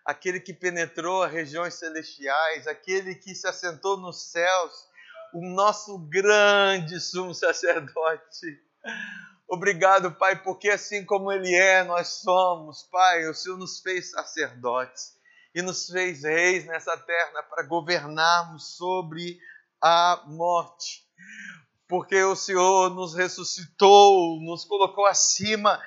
aquele 0.09 0.41
que 0.41 0.55
penetrou 0.55 1.23
as 1.23 1.31
regiões 1.31 1.75
celestiais, 1.75 2.67
aquele 2.67 3.15
que 3.15 3.35
se 3.35 3.47
assentou 3.47 3.99
nos 3.99 4.31
céus, 4.31 4.89
o 5.35 5.45
nosso 5.51 5.99
grande 5.99 6.99
sumo 6.99 7.35
sacerdote. 7.35 8.59
Obrigado, 9.47 10.11
Pai, 10.13 10.43
porque 10.43 10.71
assim 10.71 11.05
como 11.05 11.31
Ele 11.31 11.55
é, 11.55 11.85
nós 11.85 12.09
somos, 12.23 12.85
Pai. 12.85 13.29
O 13.29 13.35
Senhor 13.35 13.59
nos 13.59 13.81
fez 13.81 14.13
sacerdotes 14.13 15.15
e 15.55 15.61
nos 15.61 15.87
fez 15.91 16.23
reis 16.23 16.65
nessa 16.65 16.97
terra 16.97 17.43
para 17.43 17.67
governarmos 17.67 18.79
sobre 18.79 19.39
a 19.79 20.23
morte 20.27 21.07
porque 21.89 22.23
o 22.23 22.37
Senhor 22.37 22.91
nos 22.91 23.15
ressuscitou, 23.15 24.39
nos 24.43 24.67
colocou 24.67 25.07
acima. 25.07 25.81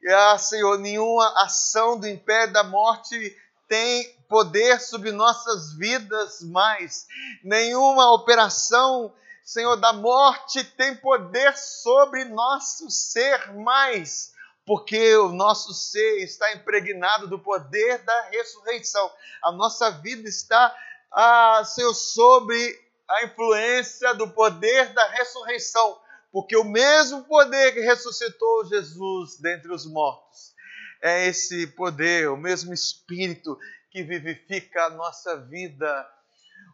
E, 0.00 0.08
ah, 0.12 0.38
Senhor, 0.38 0.78
nenhuma 0.78 1.34
ação 1.42 1.98
do 1.98 2.06
império 2.06 2.52
da 2.52 2.62
morte 2.62 3.36
tem 3.68 4.18
poder 4.28 4.80
sobre 4.80 5.12
nossas 5.12 5.74
vidas 5.74 6.42
mais. 6.42 7.06
Nenhuma 7.44 8.12
operação, 8.12 9.14
Senhor, 9.44 9.76
da 9.76 9.92
morte 9.92 10.64
tem 10.64 10.96
poder 10.96 11.56
sobre 11.56 12.24
nosso 12.24 12.90
ser 12.90 13.52
mais. 13.54 14.32
Porque 14.66 15.16
o 15.16 15.30
nosso 15.30 15.72
ser 15.72 16.22
está 16.22 16.52
impregnado 16.52 17.26
do 17.26 17.38
poder 17.38 17.98
da 17.98 18.22
ressurreição. 18.30 19.10
A 19.42 19.52
nossa 19.52 19.90
vida 19.90 20.28
está, 20.28 20.74
ah, 21.10 21.62
Senhor, 21.64 21.94
sobre 21.94 22.78
a 23.08 23.24
influência 23.24 24.14
do 24.14 24.28
poder 24.28 24.92
da 24.92 25.06
ressurreição, 25.08 25.98
porque 26.30 26.54
o 26.54 26.64
mesmo 26.64 27.24
poder 27.24 27.72
que 27.72 27.80
ressuscitou 27.80 28.66
Jesus 28.66 29.38
dentre 29.38 29.72
os 29.72 29.86
mortos 29.86 30.57
é 31.02 31.26
esse 31.26 31.66
poder, 31.68 32.28
o 32.28 32.36
mesmo 32.36 32.72
Espírito 32.72 33.58
que 33.90 34.02
vivifica 34.02 34.84
a 34.84 34.90
nossa 34.90 35.36
vida. 35.36 36.08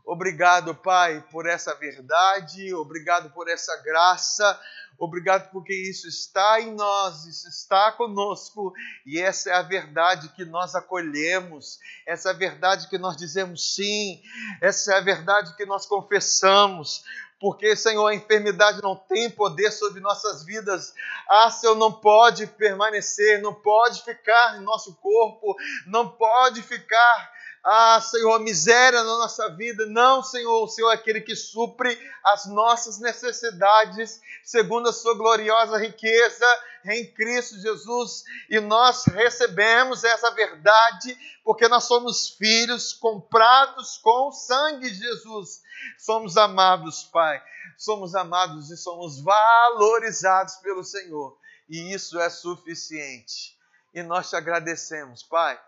Obrigado, 0.04 0.74
Pai, 0.74 1.24
por 1.30 1.46
essa 1.46 1.74
verdade, 1.74 2.74
obrigado 2.74 3.30
por 3.30 3.48
essa 3.48 3.74
graça, 3.82 4.60
Obrigado 4.98 5.50
porque 5.50 5.74
isso 5.74 6.06
está 6.06 6.60
em 6.60 6.72
nós, 6.72 7.24
isso 7.24 7.48
está 7.48 7.90
conosco 7.92 8.72
e 9.04 9.20
essa 9.20 9.50
é 9.50 9.52
a 9.54 9.62
verdade 9.62 10.28
que 10.30 10.44
nós 10.44 10.74
acolhemos, 10.74 11.78
essa 12.06 12.28
é 12.28 12.32
a 12.32 12.36
verdade 12.36 12.88
que 12.88 12.96
nós 12.96 13.16
dizemos 13.16 13.74
sim, 13.74 14.22
essa 14.60 14.94
é 14.94 14.98
a 14.98 15.00
verdade 15.00 15.56
que 15.56 15.66
nós 15.66 15.84
confessamos. 15.84 17.02
Porque, 17.40 17.76
Senhor, 17.76 18.06
a 18.06 18.14
enfermidade 18.14 18.82
não 18.82 18.96
tem 18.96 19.28
poder 19.28 19.70
sobre 19.70 20.00
nossas 20.00 20.44
vidas. 20.44 20.94
Ah, 21.28 21.50
Senhor, 21.50 21.74
não 21.74 21.92
pode 21.92 22.46
permanecer, 22.46 23.42
não 23.42 23.52
pode 23.52 24.02
ficar 24.02 24.56
em 24.56 24.60
nosso 24.60 24.94
corpo, 24.96 25.54
não 25.86 26.08
pode 26.08 26.62
ficar 26.62 27.33
ah, 27.66 27.98
Senhor, 27.98 28.38
miséria 28.40 29.02
na 29.02 29.16
nossa 29.16 29.48
vida. 29.48 29.86
Não, 29.86 30.22
Senhor, 30.22 30.64
o 30.64 30.68
Senhor 30.68 30.90
é 30.90 30.94
aquele 30.94 31.22
que 31.22 31.34
supre 31.34 31.98
as 32.22 32.44
nossas 32.44 32.98
necessidades 32.98 34.20
segundo 34.42 34.90
a 34.90 34.92
sua 34.92 35.16
gloriosa 35.16 35.78
riqueza 35.78 36.44
em 36.84 37.10
Cristo 37.10 37.58
Jesus. 37.58 38.24
E 38.50 38.60
nós 38.60 39.06
recebemos 39.06 40.04
essa 40.04 40.30
verdade 40.32 41.16
porque 41.42 41.66
nós 41.66 41.84
somos 41.84 42.28
filhos 42.36 42.92
comprados 42.92 43.96
com 43.96 44.28
o 44.28 44.32
sangue 44.32 44.90
de 44.90 44.98
Jesus. 44.98 45.62
Somos 45.98 46.36
amados, 46.36 47.04
Pai. 47.04 47.42
Somos 47.78 48.14
amados 48.14 48.70
e 48.70 48.76
somos 48.76 49.22
valorizados 49.22 50.56
pelo 50.56 50.84
Senhor. 50.84 51.34
E 51.66 51.94
isso 51.94 52.20
é 52.20 52.28
suficiente. 52.28 53.58
E 53.94 54.02
nós 54.02 54.28
te 54.28 54.36
agradecemos, 54.36 55.22
Pai 55.22 55.58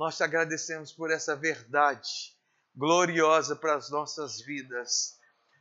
nós 0.00 0.16
te 0.16 0.24
agradecemos 0.24 0.92
por 0.94 1.10
essa 1.10 1.36
verdade 1.36 2.08
gloriosa 2.74 3.54
para 3.54 3.74
as 3.74 3.90
nossas 3.90 4.40
vidas. 4.40 5.18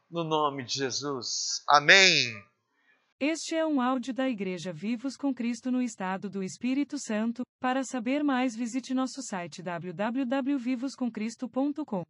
No 0.10 0.24
nome 0.24 0.64
de 0.64 0.76
Jesus. 0.76 1.62
Amém. 1.68 2.42
Este 3.20 3.54
é 3.54 3.66
um 3.66 3.82
áudio 3.82 4.14
da 4.14 4.30
Igreja 4.30 4.72
Vivos 4.72 5.18
com 5.18 5.34
Cristo 5.34 5.70
no 5.70 5.82
Estado 5.82 6.30
do 6.30 6.42
Espírito 6.42 6.98
Santo. 6.98 7.42
Para 7.60 7.84
saber 7.84 8.24
mais, 8.24 8.56
visite 8.56 8.94
nosso 8.94 9.22
site 9.22 9.62
www.vivoscomcristo.com. 9.62 12.04